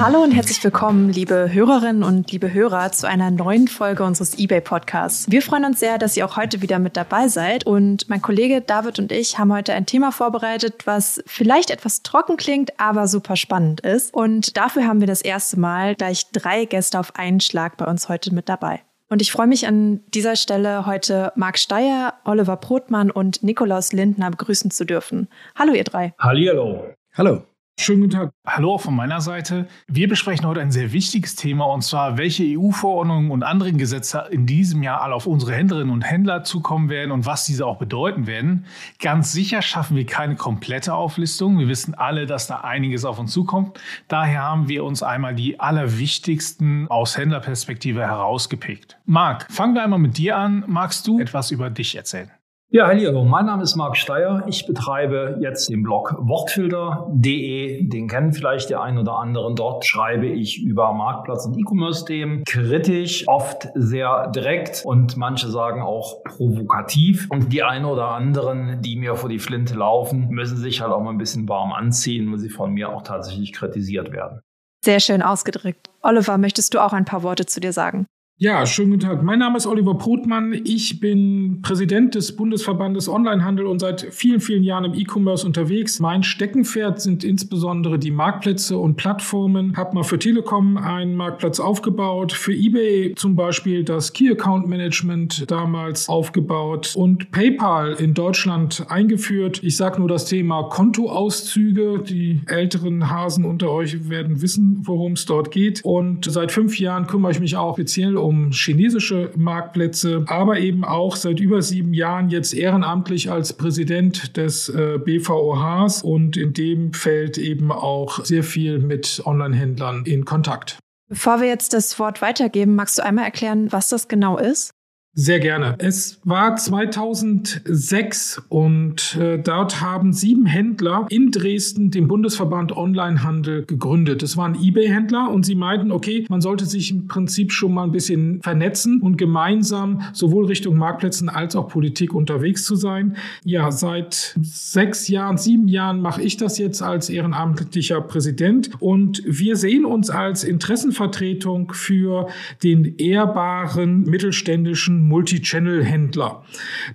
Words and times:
Hallo 0.00 0.22
und 0.22 0.30
herzlich 0.30 0.62
willkommen, 0.62 1.12
liebe 1.12 1.52
Hörerinnen 1.52 2.04
und 2.04 2.30
liebe 2.30 2.52
Hörer, 2.52 2.92
zu 2.92 3.08
einer 3.08 3.32
neuen 3.32 3.66
Folge 3.66 4.04
unseres 4.04 4.38
eBay 4.38 4.60
Podcasts. 4.60 5.28
Wir 5.28 5.42
freuen 5.42 5.64
uns 5.64 5.80
sehr, 5.80 5.98
dass 5.98 6.16
ihr 6.16 6.24
auch 6.24 6.36
heute 6.36 6.62
wieder 6.62 6.78
mit 6.78 6.96
dabei 6.96 7.26
seid. 7.26 7.66
Und 7.66 8.08
mein 8.08 8.22
Kollege 8.22 8.60
David 8.60 9.00
und 9.00 9.10
ich 9.10 9.40
haben 9.40 9.52
heute 9.52 9.72
ein 9.72 9.86
Thema 9.86 10.12
vorbereitet, 10.12 10.86
was 10.86 11.20
vielleicht 11.26 11.70
etwas 11.70 12.04
trocken 12.04 12.36
klingt, 12.36 12.78
aber 12.78 13.08
super 13.08 13.34
spannend 13.34 13.80
ist. 13.80 14.14
Und 14.14 14.56
dafür 14.56 14.86
haben 14.86 15.00
wir 15.00 15.08
das 15.08 15.20
erste 15.20 15.58
Mal 15.58 15.96
gleich 15.96 16.30
drei 16.30 16.64
Gäste 16.64 17.00
auf 17.00 17.16
einen 17.16 17.40
Schlag 17.40 17.76
bei 17.76 17.86
uns 17.86 18.08
heute 18.08 18.32
mit 18.32 18.48
dabei. 18.48 18.82
Und 19.08 19.20
ich 19.20 19.32
freue 19.32 19.48
mich 19.48 19.66
an 19.66 20.02
dieser 20.14 20.36
Stelle 20.36 20.86
heute 20.86 21.32
Marc 21.34 21.58
Steyer, 21.58 22.14
Oliver 22.24 22.56
Brotmann 22.56 23.10
und 23.10 23.42
Nikolaus 23.42 23.92
Lindner 23.92 24.30
begrüßen 24.30 24.70
zu 24.70 24.84
dürfen. 24.84 25.26
Hallo 25.56 25.72
ihr 25.72 25.84
drei. 25.84 26.14
Hallihallo. 26.20 26.84
Hallo. 27.14 27.42
Schönen 27.80 28.00
guten 28.00 28.12
Tag. 28.12 28.32
Hallo 28.44 28.74
auch 28.74 28.80
von 28.80 28.96
meiner 28.96 29.20
Seite. 29.20 29.68
Wir 29.86 30.08
besprechen 30.08 30.44
heute 30.44 30.60
ein 30.60 30.72
sehr 30.72 30.92
wichtiges 30.92 31.36
Thema 31.36 31.64
und 31.66 31.82
zwar, 31.82 32.18
welche 32.18 32.42
EU-Verordnungen 32.58 33.30
und 33.30 33.44
anderen 33.44 33.78
Gesetze 33.78 34.26
in 34.32 34.46
diesem 34.46 34.82
Jahr 34.82 35.00
alle 35.00 35.14
auf 35.14 35.28
unsere 35.28 35.52
Händlerinnen 35.52 35.92
und 35.92 36.02
Händler 36.02 36.42
zukommen 36.42 36.88
werden 36.88 37.12
und 37.12 37.24
was 37.24 37.44
diese 37.44 37.64
auch 37.64 37.78
bedeuten 37.78 38.26
werden. 38.26 38.66
Ganz 38.98 39.30
sicher 39.30 39.62
schaffen 39.62 39.96
wir 39.96 40.06
keine 40.06 40.34
komplette 40.34 40.92
Auflistung. 40.92 41.60
Wir 41.60 41.68
wissen 41.68 41.94
alle, 41.94 42.26
dass 42.26 42.48
da 42.48 42.62
einiges 42.62 43.04
auf 43.04 43.20
uns 43.20 43.30
zukommt. 43.30 43.78
Daher 44.08 44.42
haben 44.42 44.68
wir 44.68 44.82
uns 44.82 45.04
einmal 45.04 45.36
die 45.36 45.60
allerwichtigsten 45.60 46.88
aus 46.88 47.16
Händlerperspektive 47.16 48.00
herausgepickt. 48.00 48.98
Marc, 49.06 49.46
fangen 49.52 49.74
wir 49.74 49.84
einmal 49.84 50.00
mit 50.00 50.18
dir 50.18 50.36
an. 50.36 50.64
Magst 50.66 51.06
du 51.06 51.20
etwas 51.20 51.52
über 51.52 51.70
dich 51.70 51.94
erzählen? 51.94 52.32
Ja, 52.70 52.86
hallo, 52.86 53.24
mein 53.24 53.46
Name 53.46 53.62
ist 53.62 53.76
Marc 53.76 53.96
Steyer. 53.96 54.44
Ich 54.46 54.66
betreibe 54.66 55.38
jetzt 55.40 55.70
den 55.70 55.82
Blog 55.82 56.14
wortfilter.de. 56.18 57.88
Den 57.88 58.08
kennen 58.08 58.34
vielleicht 58.34 58.68
der 58.68 58.82
ein 58.82 58.98
oder 58.98 59.14
anderen. 59.18 59.56
Dort 59.56 59.86
schreibe 59.86 60.26
ich 60.26 60.62
über 60.62 60.92
Marktplatz- 60.92 61.46
und 61.46 61.58
E-Commerce-Themen 61.58 62.44
kritisch, 62.44 63.26
oft 63.26 63.68
sehr 63.74 64.30
direkt 64.32 64.82
und 64.84 65.16
manche 65.16 65.48
sagen 65.48 65.80
auch 65.80 66.22
provokativ. 66.24 67.26
Und 67.30 67.54
die 67.54 67.62
ein 67.62 67.86
oder 67.86 68.08
anderen, 68.08 68.82
die 68.82 68.96
mir 68.96 69.16
vor 69.16 69.30
die 69.30 69.38
Flinte 69.38 69.74
laufen, 69.74 70.28
müssen 70.28 70.58
sich 70.58 70.82
halt 70.82 70.92
auch 70.92 71.00
mal 71.00 71.12
ein 71.12 71.18
bisschen 71.18 71.48
warm 71.48 71.72
anziehen, 71.72 72.30
weil 72.30 72.38
sie 72.38 72.50
von 72.50 72.74
mir 72.74 72.90
auch 72.90 73.00
tatsächlich 73.00 73.54
kritisiert 73.54 74.12
werden. 74.12 74.42
Sehr 74.84 75.00
schön 75.00 75.22
ausgedrückt. 75.22 75.88
Oliver, 76.02 76.36
möchtest 76.36 76.74
du 76.74 76.80
auch 76.80 76.92
ein 76.92 77.06
paar 77.06 77.22
Worte 77.22 77.46
zu 77.46 77.60
dir 77.60 77.72
sagen? 77.72 78.06
Ja, 78.40 78.64
schönen 78.66 78.92
guten 78.92 79.02
Tag. 79.02 79.24
Mein 79.24 79.40
Name 79.40 79.56
ist 79.56 79.66
Oliver 79.66 79.94
Brotmann. 79.94 80.52
Ich 80.52 81.00
bin 81.00 81.58
Präsident 81.60 82.14
des 82.14 82.36
Bundesverbandes 82.36 83.08
Onlinehandel 83.08 83.66
und 83.66 83.80
seit 83.80 84.02
vielen, 84.12 84.38
vielen 84.38 84.62
Jahren 84.62 84.84
im 84.84 84.94
E-Commerce 84.94 85.44
unterwegs. 85.44 85.98
Mein 85.98 86.22
Steckenpferd 86.22 87.00
sind 87.00 87.24
insbesondere 87.24 87.98
die 87.98 88.12
Marktplätze 88.12 88.78
und 88.78 88.94
Plattformen. 88.94 89.76
Hab 89.76 89.92
mal 89.92 90.04
für 90.04 90.20
Telekom 90.20 90.76
einen 90.76 91.16
Marktplatz 91.16 91.58
aufgebaut, 91.58 92.30
für 92.30 92.52
eBay 92.52 93.12
zum 93.16 93.34
Beispiel 93.34 93.82
das 93.82 94.12
Key 94.12 94.30
Account 94.30 94.68
Management 94.68 95.50
damals 95.50 96.08
aufgebaut 96.08 96.94
und 96.94 97.32
PayPal 97.32 97.94
in 97.94 98.14
Deutschland 98.14 98.86
eingeführt. 98.88 99.64
Ich 99.64 99.76
sage 99.76 99.98
nur 99.98 100.06
das 100.06 100.26
Thema 100.26 100.62
Kontoauszüge. 100.68 102.04
Die 102.08 102.42
älteren 102.46 103.10
Hasen 103.10 103.44
unter 103.44 103.72
euch 103.72 104.08
werden 104.08 104.42
wissen, 104.42 104.82
worum 104.84 105.14
es 105.14 105.26
dort 105.26 105.50
geht. 105.50 105.80
Und 105.82 106.24
seit 106.30 106.52
fünf 106.52 106.78
Jahren 106.78 107.08
kümmere 107.08 107.32
ich 107.32 107.40
mich 107.40 107.56
auch 107.56 107.74
speziell 107.74 108.16
um 108.16 108.27
um 108.28 108.52
chinesische 108.52 109.30
Marktplätze, 109.36 110.24
aber 110.28 110.58
eben 110.58 110.84
auch 110.84 111.16
seit 111.16 111.40
über 111.40 111.62
sieben 111.62 111.94
Jahren 111.94 112.28
jetzt 112.28 112.52
ehrenamtlich 112.52 113.30
als 113.30 113.54
Präsident 113.54 114.36
des 114.36 114.68
äh, 114.68 114.98
BVOHs 115.02 116.02
und 116.02 116.36
in 116.36 116.52
dem 116.52 116.92
Feld 116.92 117.38
eben 117.38 117.72
auch 117.72 118.22
sehr 118.24 118.44
viel 118.44 118.80
mit 118.80 119.22
Online-Händlern 119.24 120.04
in 120.04 120.26
Kontakt. 120.26 120.78
Bevor 121.08 121.40
wir 121.40 121.48
jetzt 121.48 121.72
das 121.72 121.98
Wort 121.98 122.20
weitergeben, 122.20 122.74
magst 122.74 122.98
du 122.98 123.02
einmal 123.02 123.24
erklären, 123.24 123.72
was 123.72 123.88
das 123.88 124.08
genau 124.08 124.36
ist? 124.36 124.72
Sehr 125.20 125.40
gerne. 125.40 125.74
Es 125.78 126.20
war 126.22 126.54
2006 126.54 128.40
und 128.48 129.16
äh, 129.20 129.36
dort 129.42 129.80
haben 129.80 130.12
sieben 130.12 130.46
Händler 130.46 131.08
in 131.10 131.32
Dresden 131.32 131.90
den 131.90 132.06
Bundesverband 132.06 132.76
Onlinehandel 132.76 133.64
gegründet. 133.64 134.22
Es 134.22 134.36
waren 134.36 134.54
eBay-Händler 134.54 135.28
und 135.32 135.44
sie 135.44 135.56
meinten, 135.56 135.90
okay, 135.90 136.24
man 136.28 136.40
sollte 136.40 136.66
sich 136.66 136.92
im 136.92 137.08
Prinzip 137.08 137.50
schon 137.50 137.74
mal 137.74 137.82
ein 137.82 137.90
bisschen 137.90 138.40
vernetzen 138.42 139.00
und 139.00 139.16
gemeinsam 139.16 140.02
sowohl 140.12 140.46
Richtung 140.46 140.76
Marktplätzen 140.76 141.28
als 141.28 141.56
auch 141.56 141.66
Politik 141.66 142.14
unterwegs 142.14 142.64
zu 142.64 142.76
sein. 142.76 143.16
Ja, 143.42 143.72
seit 143.72 144.36
sechs 144.40 145.08
Jahren, 145.08 145.36
sieben 145.36 145.66
Jahren 145.66 146.00
mache 146.00 146.22
ich 146.22 146.36
das 146.36 146.58
jetzt 146.58 146.80
als 146.80 147.10
ehrenamtlicher 147.10 148.02
Präsident 148.02 148.70
und 148.78 149.20
wir 149.26 149.56
sehen 149.56 149.84
uns 149.84 150.10
als 150.10 150.44
Interessenvertretung 150.44 151.72
für 151.72 152.28
den 152.62 152.98
ehrbaren 152.98 154.04
mittelständischen 154.04 155.07
Multi-Channel-Händler. 155.08 156.44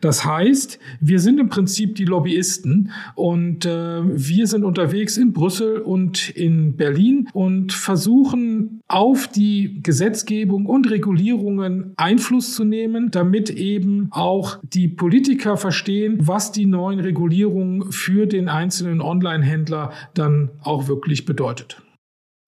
Das 0.02 0.26
heißt, 0.26 0.80
wir 1.02 1.20
sind 1.20 1.40
im 1.40 1.50
Prinzip 1.50 1.96
die 1.96 2.06
Lobbyisten 2.06 2.92
und 3.16 3.66
äh, 3.66 4.02
wir 4.04 4.48
sind 4.48 4.64
unterwegs 4.64 5.18
in 5.18 5.34
Brüssel 5.34 5.80
und 5.80 6.30
in 6.30 6.76
Berlin 6.76 7.30
und 7.34 7.74
versuchen 7.74 8.82
auf 8.88 9.28
die 9.28 9.82
Gesetzgebung 9.82 10.66
und 10.66 10.90
Regulierungen 10.90 11.94
Einfluss 11.98 12.54
zu 12.54 12.64
nehmen, 12.64 13.12
damit 13.12 13.50
eben 13.50 14.08
auch 14.12 14.60
die 14.62 14.88
Politiker 14.88 15.58
verstehen, 15.58 16.18
was 16.22 16.52
die 16.52 16.66
neuen 16.66 17.00
Regulierungen 17.00 17.92
für 17.92 18.28
den 18.28 18.50
einzelnen 18.50 19.02
Online-Händler 19.02 19.92
dann 20.14 20.52
auch 20.62 20.88
wirklich 20.88 21.26
bedeutet. 21.26 21.82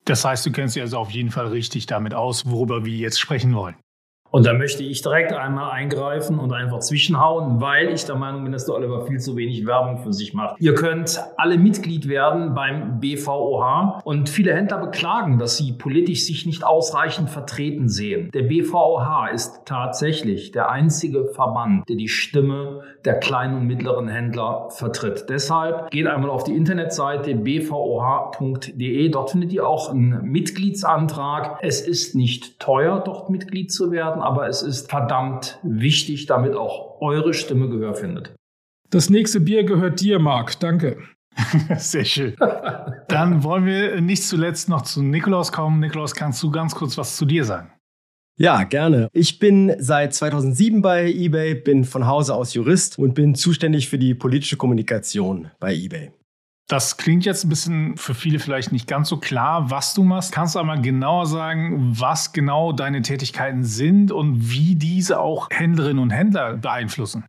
Das 0.06 0.24
heißt, 0.24 0.46
du 0.46 0.52
kennst 0.52 0.76
dich 0.76 0.84
also 0.84 1.00
auf 1.00 1.12
jeden 1.12 1.32
Fall 1.32 1.48
richtig 1.48 1.88
damit 1.88 2.14
aus, 2.14 2.46
worüber 2.46 2.86
wir 2.86 2.96
jetzt 2.96 3.20
sprechen 3.20 3.56
wollen. 3.56 3.76
Und 4.36 4.46
da 4.46 4.52
möchte 4.52 4.84
ich 4.84 5.02
direkt 5.02 5.32
einmal 5.32 5.72
eingreifen 5.72 6.40
und 6.40 6.52
einfach 6.52 6.80
zwischenhauen, 6.80 7.62
weil 7.62 7.94
ich 7.94 8.04
der 8.04 8.16
Meinung 8.16 8.44
bin, 8.44 8.52
dass 8.52 8.66
der 8.66 8.76
Oliver 8.76 9.06
viel 9.08 9.18
zu 9.18 9.38
wenig 9.38 9.66
Werbung 9.66 10.00
für 10.00 10.12
sich 10.12 10.34
macht. 10.34 10.58
Ihr 10.60 10.76
könnt 10.76 11.24
alle 11.38 11.58
Mitglied 11.58 12.10
werden 12.10 12.54
beim 12.54 13.00
BVOH 13.00 14.02
und 14.04 14.28
viele 14.28 14.54
Händler 14.54 14.80
beklagen, 14.80 15.40
dass 15.40 15.56
sie 15.56 15.72
politisch 15.72 16.26
sich 16.26 16.46
nicht 16.46 16.66
ausreichend 16.66 17.30
vertreten 17.30 17.88
sehen. 17.88 18.30
Der 18.34 18.42
BVOH 18.42 19.30
ist 19.34 19.62
tatsächlich 19.64 20.52
der 20.52 20.70
einzige 20.70 21.30
Verband, 21.30 21.88
der 21.88 21.96
die 21.96 22.10
Stimme 22.10 22.82
der 23.06 23.22
kleinen 23.22 23.56
und 23.56 23.68
mittleren 23.68 24.10
Händler 24.10 24.68
vertritt. 24.70 25.28
Deshalb 25.30 25.92
geht 25.92 26.08
einmal 26.08 26.30
auf 26.30 26.44
die 26.44 26.58
Internetseite 26.58 27.36
bvoh.de. 27.36 29.10
Dort 29.12 29.32
findet 29.32 29.54
ihr 29.54 29.66
auch 29.66 29.92
einen 29.92 30.24
Mitgliedsantrag. 30.24 31.60
Es 31.62 31.80
ist 31.80 32.16
nicht 32.16 32.60
teuer, 32.60 33.00
dort 33.00 33.30
Mitglied 33.30 33.72
zu 33.72 33.94
werden 33.94 34.25
aber 34.26 34.48
es 34.48 34.62
ist 34.62 34.90
verdammt 34.90 35.60
wichtig, 35.64 36.26
damit 36.26 36.56
auch 36.56 37.02
eure 37.02 37.34
Stimme 37.34 37.70
Gehör 37.70 37.96
findet. 37.96 38.34
Das 38.90 39.10
nächste 39.10 39.40
Bier 39.40 39.64
gehört 39.64 40.02
dir, 40.02 40.20
Marc. 40.20 40.60
Danke. 40.60 40.98
Sehr 41.78 42.06
schön. 42.06 42.36
Dann 43.08 43.44
wollen 43.44 43.66
wir 43.66 44.00
nicht 44.02 44.24
zuletzt 44.24 44.70
noch 44.70 44.84
zu 44.84 45.02
Nikolaus 45.02 45.52
kommen. 45.52 45.80
Nikolaus, 45.80 46.14
kannst 46.16 46.42
du 46.44 46.52
ganz 46.52 46.76
kurz 46.76 46.98
was 46.98 47.18
zu 47.18 47.26
dir 47.26 47.44
sagen? 47.44 47.72
Ja, 48.38 48.64
gerne. 48.64 49.08
Ich 49.14 49.40
bin 49.40 49.74
seit 49.80 50.14
2007 50.14 50.82
bei 50.82 51.10
eBay, 51.10 51.56
bin 51.56 51.86
von 51.86 52.06
Hause 52.06 52.36
aus 52.36 52.54
Jurist 52.54 53.00
und 53.00 53.14
bin 53.14 53.34
zuständig 53.34 53.88
für 53.88 53.98
die 53.98 54.14
politische 54.14 54.58
Kommunikation 54.58 55.52
bei 55.60 55.74
eBay. 55.74 56.12
Das 56.68 56.98
klingt 56.98 57.26
jetzt 57.26 57.44
ein 57.44 57.50
bisschen 57.50 57.96
für 57.96 58.16
viele 58.16 58.40
vielleicht 58.40 58.72
nicht 58.72 58.88
ganz 58.88 59.10
so 59.10 59.18
klar, 59.18 59.70
was 59.70 59.94
du 59.94 60.04
machst. 60.04 60.32
Kannst 60.32 60.56
du 60.56 60.60
einmal 60.60 60.82
genauer 60.82 61.28
sagen, 61.28 61.94
was 62.00 62.34
genau 62.34 62.72
deine 62.72 63.04
Tätigkeiten 63.04 63.64
sind 63.64 64.12
und 64.12 64.50
wie 64.50 64.76
diese 64.76 65.20
auch 65.20 65.48
Händlerinnen 65.52 66.02
und 66.02 66.10
Händler 66.10 66.58
beeinflussen? 66.58 67.26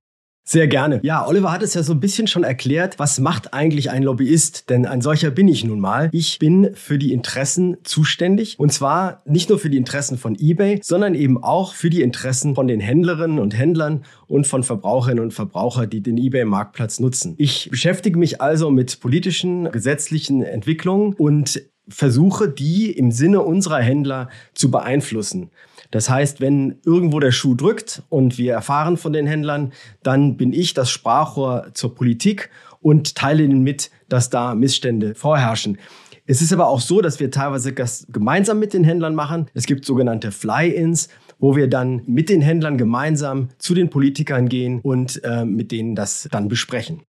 Sehr 0.48 0.68
gerne. 0.68 1.00
Ja, 1.02 1.26
Oliver 1.26 1.50
hat 1.50 1.64
es 1.64 1.74
ja 1.74 1.82
so 1.82 1.92
ein 1.92 1.98
bisschen 1.98 2.28
schon 2.28 2.44
erklärt. 2.44 3.00
Was 3.00 3.18
macht 3.18 3.52
eigentlich 3.52 3.90
ein 3.90 4.04
Lobbyist? 4.04 4.70
Denn 4.70 4.86
ein 4.86 5.00
solcher 5.00 5.32
bin 5.32 5.48
ich 5.48 5.64
nun 5.64 5.80
mal. 5.80 6.08
Ich 6.12 6.38
bin 6.38 6.70
für 6.74 6.98
die 6.98 7.12
Interessen 7.12 7.78
zuständig. 7.82 8.56
Und 8.56 8.72
zwar 8.72 9.22
nicht 9.24 9.48
nur 9.48 9.58
für 9.58 9.70
die 9.70 9.76
Interessen 9.76 10.18
von 10.18 10.36
eBay, 10.38 10.78
sondern 10.84 11.16
eben 11.16 11.42
auch 11.42 11.74
für 11.74 11.90
die 11.90 12.00
Interessen 12.00 12.54
von 12.54 12.68
den 12.68 12.78
Händlerinnen 12.78 13.40
und 13.40 13.58
Händlern 13.58 14.04
und 14.28 14.46
von 14.46 14.62
Verbraucherinnen 14.62 15.24
und 15.24 15.32
Verbrauchern, 15.32 15.90
die 15.90 16.00
den 16.00 16.16
eBay-Marktplatz 16.16 17.00
nutzen. 17.00 17.34
Ich 17.38 17.68
beschäftige 17.68 18.16
mich 18.16 18.40
also 18.40 18.70
mit 18.70 19.00
politischen, 19.00 19.72
gesetzlichen 19.72 20.44
Entwicklungen 20.44 21.14
und 21.14 21.60
versuche, 21.88 22.48
die 22.48 22.90
im 22.90 23.10
Sinne 23.10 23.42
unserer 23.42 23.80
Händler 23.80 24.28
zu 24.54 24.70
beeinflussen. 24.70 25.50
Das 25.90 26.10
heißt, 26.10 26.40
wenn 26.40 26.80
irgendwo 26.84 27.20
der 27.20 27.32
Schuh 27.32 27.54
drückt 27.54 28.02
und 28.08 28.38
wir 28.38 28.52
erfahren 28.52 28.96
von 28.96 29.12
den 29.12 29.26
Händlern, 29.26 29.72
dann 30.02 30.36
bin 30.36 30.52
ich 30.52 30.74
das 30.74 30.90
Sprachrohr 30.90 31.68
zur 31.74 31.94
Politik 31.94 32.50
und 32.80 33.14
teile 33.14 33.44
ihnen 33.44 33.62
mit, 33.62 33.90
dass 34.08 34.30
da 34.30 34.54
Missstände 34.54 35.14
vorherrschen. 35.14 35.78
Es 36.26 36.42
ist 36.42 36.52
aber 36.52 36.68
auch 36.68 36.80
so, 36.80 37.00
dass 37.00 37.20
wir 37.20 37.30
teilweise 37.30 37.72
das 37.72 38.06
gemeinsam 38.10 38.58
mit 38.58 38.74
den 38.74 38.82
Händlern 38.82 39.14
machen. 39.14 39.46
Es 39.54 39.66
gibt 39.66 39.84
sogenannte 39.84 40.32
Fly-ins, 40.32 41.08
wo 41.38 41.54
wir 41.54 41.68
dann 41.68 42.02
mit 42.06 42.28
den 42.28 42.40
Händlern 42.40 42.78
gemeinsam 42.78 43.48
zu 43.58 43.74
den 43.74 43.90
Politikern 43.90 44.48
gehen 44.48 44.80
und 44.80 45.22
äh, 45.22 45.44
mit 45.44 45.70
denen 45.70 45.94
das 45.94 46.28
dann 46.32 46.48
besprechen. 46.48 47.02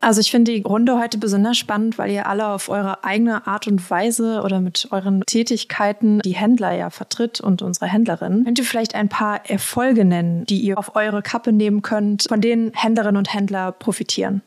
Also 0.00 0.20
ich 0.22 0.30
finde 0.30 0.52
die 0.52 0.62
Runde 0.62 0.98
heute 0.98 1.18
besonders 1.18 1.58
spannend, 1.58 1.98
weil 1.98 2.10
ihr 2.10 2.26
alle 2.26 2.48
auf 2.48 2.70
eure 2.70 3.04
eigene 3.04 3.46
Art 3.46 3.66
und 3.66 3.90
Weise 3.90 4.40
oder 4.42 4.60
mit 4.60 4.88
euren 4.90 5.22
Tätigkeiten 5.26 6.20
die 6.20 6.34
Händler 6.34 6.72
ja 6.72 6.88
vertritt 6.88 7.40
und 7.40 7.60
unsere 7.60 7.86
Händlerinnen. 7.86 8.44
Könnt 8.44 8.58
ihr 8.58 8.64
vielleicht 8.64 8.94
ein 8.94 9.10
paar 9.10 9.48
Erfolge 9.48 10.06
nennen, 10.06 10.46
die 10.46 10.60
ihr 10.60 10.78
auf 10.78 10.96
eure 10.96 11.20
Kappe 11.20 11.52
nehmen 11.52 11.82
könnt, 11.82 12.24
von 12.28 12.40
denen 12.40 12.72
Händlerinnen 12.74 13.18
und 13.18 13.32
Händler 13.32 13.72
profitieren? 13.72 14.40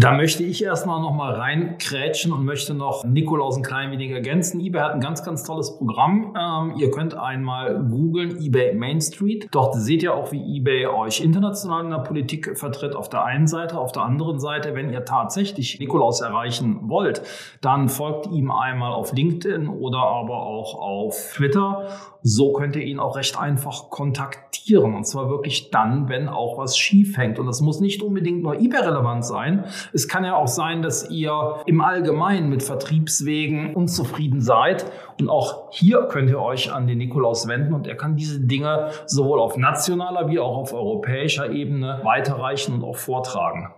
Da 0.00 0.12
möchte 0.12 0.44
ich 0.44 0.62
erstmal 0.62 1.00
noch 1.00 1.12
mal 1.12 1.34
reinkrätschen 1.34 2.30
und 2.30 2.44
möchte 2.44 2.72
noch 2.72 3.02
Nikolaus 3.04 3.56
ein 3.56 3.64
klein 3.64 3.90
wenig 3.90 4.12
ergänzen. 4.12 4.60
eBay 4.60 4.80
hat 4.80 4.92
ein 4.92 5.00
ganz, 5.00 5.24
ganz 5.24 5.42
tolles 5.42 5.76
Programm. 5.76 6.36
Ähm, 6.38 6.74
ihr 6.78 6.92
könnt 6.92 7.14
einmal 7.14 7.82
googeln 7.82 8.40
eBay 8.40 8.76
Main 8.76 9.00
Street. 9.00 9.48
Dort 9.50 9.74
seht 9.74 10.04
ihr 10.04 10.14
auch, 10.14 10.30
wie 10.30 10.56
eBay 10.56 10.86
euch 10.86 11.20
international 11.20 11.82
in 11.82 11.90
der 11.90 11.98
Politik 11.98 12.56
vertritt 12.56 12.94
auf 12.94 13.08
der 13.08 13.24
einen 13.24 13.48
Seite. 13.48 13.76
Auf 13.76 13.90
der 13.90 14.04
anderen 14.04 14.38
Seite, 14.38 14.76
wenn 14.76 14.92
ihr 14.92 15.04
tatsächlich 15.04 15.80
Nikolaus 15.80 16.20
erreichen 16.20 16.88
wollt, 16.88 17.20
dann 17.60 17.88
folgt 17.88 18.28
ihm 18.28 18.52
einmal 18.52 18.92
auf 18.92 19.12
LinkedIn 19.12 19.66
oder 19.66 19.98
aber 19.98 20.46
auch 20.46 20.76
auf 20.76 21.32
Twitter 21.34 21.88
so 22.22 22.52
könnt 22.52 22.76
ihr 22.76 22.82
ihn 22.82 22.98
auch 22.98 23.16
recht 23.16 23.38
einfach 23.38 23.90
kontaktieren. 23.90 24.94
Und 24.94 25.06
zwar 25.06 25.30
wirklich 25.30 25.70
dann, 25.70 26.08
wenn 26.08 26.28
auch 26.28 26.58
was 26.58 26.76
schief 26.76 27.16
hängt. 27.16 27.38
Und 27.38 27.46
das 27.46 27.60
muss 27.60 27.80
nicht 27.80 28.02
unbedingt 28.02 28.42
nur 28.42 28.60
eBay-relevant 28.60 29.24
sein. 29.24 29.64
Es 29.92 30.08
kann 30.08 30.24
ja 30.24 30.36
auch 30.36 30.48
sein, 30.48 30.82
dass 30.82 31.10
ihr 31.10 31.60
im 31.66 31.80
Allgemeinen 31.80 32.48
mit 32.48 32.62
Vertriebswegen 32.62 33.74
unzufrieden 33.74 34.40
seid. 34.40 34.90
Und 35.20 35.28
auch 35.28 35.70
hier 35.70 36.02
könnt 36.08 36.30
ihr 36.30 36.40
euch 36.40 36.72
an 36.72 36.86
den 36.86 36.98
Nikolaus 36.98 37.48
wenden 37.48 37.72
und 37.74 37.86
er 37.86 37.96
kann 37.96 38.16
diese 38.16 38.40
Dinge 38.40 38.90
sowohl 39.06 39.40
auf 39.40 39.56
nationaler 39.56 40.28
wie 40.28 40.38
auch 40.38 40.56
auf 40.56 40.72
europäischer 40.72 41.50
Ebene 41.50 42.00
weiterreichen 42.04 42.74
und 42.74 42.84
auch 42.84 42.96
vortragen. 42.96 43.70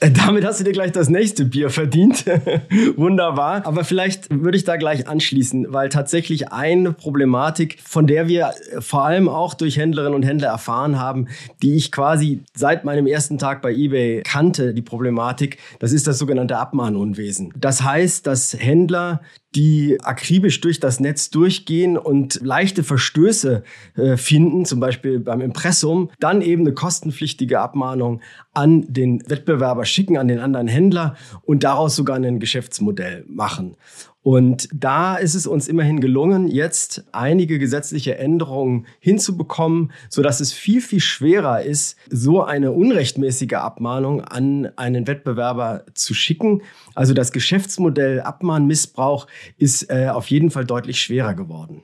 Äh, 0.00 0.10
damit 0.10 0.44
hast 0.44 0.60
du 0.60 0.64
dir 0.64 0.72
gleich 0.72 0.92
das 0.92 1.08
nächste 1.08 1.44
Bier 1.44 1.70
verdient. 1.70 2.26
Wunderbar. 2.96 3.64
Aber 3.64 3.84
vielleicht 3.84 4.28
würde 4.30 4.56
ich 4.56 4.64
da 4.64 4.76
gleich 4.76 5.06
anschließen, 5.06 5.72
weil 5.72 5.88
tatsächlich 5.88 6.52
eine 6.52 6.92
Problematik, 6.92 7.78
von 7.82 8.06
der 8.06 8.26
wir 8.26 8.52
vor 8.80 9.04
allem 9.04 9.28
auch 9.28 9.54
durch 9.54 9.76
Händlerinnen 9.76 10.14
und 10.14 10.24
Händler 10.24 10.48
erfahren 10.48 10.98
haben, 10.98 11.28
die 11.62 11.76
ich 11.76 11.92
quasi 11.92 12.42
seit 12.54 12.84
meinem 12.84 13.06
ersten 13.06 13.38
Tag 13.38 13.62
bei 13.62 13.72
eBay 13.72 14.22
kannte, 14.24 14.74
die 14.74 14.82
Problematik, 14.82 15.58
das 15.78 15.92
ist 15.92 16.06
das 16.06 16.18
sogenannte 16.18 16.58
Abmahnunwesen. 16.58 17.52
Das 17.56 17.82
heißt, 17.82 18.26
dass 18.26 18.56
Händler 18.58 19.20
die 19.54 19.98
akribisch 20.02 20.60
durch 20.60 20.80
das 20.80 21.00
Netz 21.00 21.30
durchgehen 21.30 21.96
und 21.96 22.40
leichte 22.42 22.82
Verstöße 22.82 23.62
äh, 23.96 24.16
finden, 24.16 24.64
zum 24.64 24.80
Beispiel 24.80 25.20
beim 25.20 25.40
Impressum, 25.40 26.10
dann 26.18 26.42
eben 26.42 26.62
eine 26.62 26.74
kostenpflichtige 26.74 27.60
Abmahnung 27.60 28.20
an 28.52 28.84
den 28.88 29.22
Wettbewerber 29.28 29.84
schicken, 29.84 30.16
an 30.16 30.28
den 30.28 30.38
anderen 30.38 30.68
Händler 30.68 31.16
und 31.42 31.64
daraus 31.64 31.96
sogar 31.96 32.16
ein 32.16 32.40
Geschäftsmodell 32.40 33.24
machen. 33.28 33.76
Und 34.24 34.70
da 34.72 35.16
ist 35.16 35.34
es 35.34 35.46
uns 35.46 35.68
immerhin 35.68 36.00
gelungen, 36.00 36.48
jetzt 36.48 37.04
einige 37.12 37.58
gesetzliche 37.58 38.16
Änderungen 38.16 38.86
hinzubekommen, 38.98 39.92
so 40.08 40.22
dass 40.22 40.40
es 40.40 40.50
viel, 40.50 40.80
viel 40.80 41.00
schwerer 41.00 41.60
ist, 41.60 41.98
so 42.08 42.42
eine 42.42 42.72
unrechtmäßige 42.72 43.52
Abmahnung 43.52 44.22
an 44.22 44.72
einen 44.76 45.06
Wettbewerber 45.06 45.84
zu 45.92 46.14
schicken. 46.14 46.62
Also 46.94 47.12
das 47.12 47.32
Geschäftsmodell 47.32 48.22
Abmahnmissbrauch 48.22 49.26
ist 49.58 49.90
äh, 49.90 50.08
auf 50.08 50.30
jeden 50.30 50.50
Fall 50.50 50.64
deutlich 50.64 51.02
schwerer 51.02 51.34
geworden. 51.34 51.82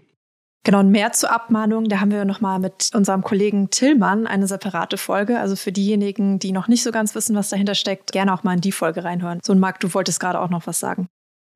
Genau, 0.64 0.80
und 0.80 0.90
mehr 0.90 1.12
zur 1.12 1.30
Abmahnung, 1.30 1.90
da 1.90 2.00
haben 2.00 2.10
wir 2.10 2.24
nochmal 2.24 2.58
mit 2.58 2.90
unserem 2.94 3.20
Kollegen 3.20 3.68
Tillmann 3.68 4.26
eine 4.26 4.46
separate 4.46 4.96
Folge. 4.96 5.38
Also 5.40 5.56
für 5.56 5.72
diejenigen, 5.72 6.38
die 6.38 6.52
noch 6.52 6.68
nicht 6.68 6.82
so 6.82 6.90
ganz 6.90 7.14
wissen, 7.14 7.36
was 7.36 7.50
dahinter 7.50 7.74
steckt, 7.74 8.12
gerne 8.12 8.32
auch 8.32 8.44
mal 8.44 8.54
in 8.54 8.60
die 8.62 8.72
Folge 8.72 9.04
reinhören. 9.04 9.40
So, 9.42 9.52
und 9.52 9.58
Marc, 9.58 9.80
du 9.80 9.92
wolltest 9.92 10.20
gerade 10.20 10.40
auch 10.40 10.50
noch 10.50 10.66
was 10.66 10.80
sagen. 10.80 11.06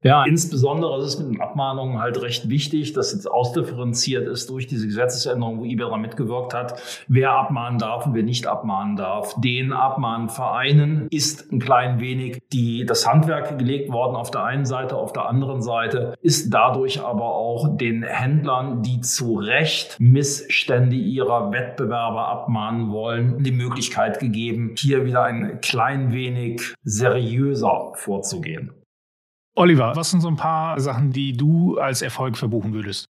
Ja, 0.04 0.22
insbesondere 0.24 0.98
ist 0.98 1.06
es 1.06 1.18
mit 1.18 1.28
den 1.28 1.40
Abmahnungen 1.40 1.98
halt 1.98 2.20
recht 2.20 2.50
wichtig, 2.50 2.92
dass 2.92 3.14
jetzt 3.14 3.26
ausdifferenziert 3.26 4.28
ist 4.28 4.50
durch 4.50 4.66
diese 4.66 4.86
Gesetzesänderung, 4.86 5.60
wo 5.60 5.64
IBERA 5.64 5.96
mitgewirkt 5.96 6.52
hat, 6.52 6.78
wer 7.08 7.32
abmahnen 7.32 7.78
darf 7.78 8.04
und 8.04 8.12
wer 8.12 8.22
nicht 8.22 8.46
abmahnen 8.46 8.96
darf. 8.96 9.34
Den 9.40 9.72
Abmahnvereinen 9.72 11.08
ist 11.10 11.50
ein 11.50 11.58
klein 11.58 12.00
wenig 12.00 12.42
die, 12.52 12.84
das 12.84 13.06
Handwerk 13.06 13.58
gelegt 13.58 13.90
worden 13.90 14.14
auf 14.14 14.30
der 14.30 14.44
einen 14.44 14.66
Seite, 14.66 14.94
auf 14.94 15.14
der 15.14 15.26
anderen 15.26 15.62
Seite 15.62 16.14
ist 16.20 16.52
dadurch 16.52 17.00
aber 17.00 17.34
auch 17.34 17.74
den 17.74 18.02
Händlern, 18.02 18.82
die 18.82 19.00
zu 19.00 19.36
Recht 19.36 19.96
Missstände 19.98 20.96
ihrer 20.96 21.50
Wettbewerber 21.50 22.28
abmahnen 22.28 22.92
wollen, 22.92 23.42
die 23.42 23.52
Möglichkeit 23.52 24.18
gegeben, 24.18 24.74
hier 24.76 25.06
wieder 25.06 25.24
ein 25.24 25.62
klein 25.62 26.12
wenig 26.12 26.74
seriöser 26.82 27.92
vorzugehen. 27.94 28.83
Oliver, 29.56 29.94
was 29.94 30.10
sind 30.10 30.20
so 30.20 30.28
ein 30.28 30.36
paar 30.36 30.80
Sachen, 30.80 31.12
die 31.12 31.32
du 31.32 31.78
als 31.78 32.02
Erfolg 32.02 32.36
verbuchen 32.36 32.72
würdest? 32.72 33.06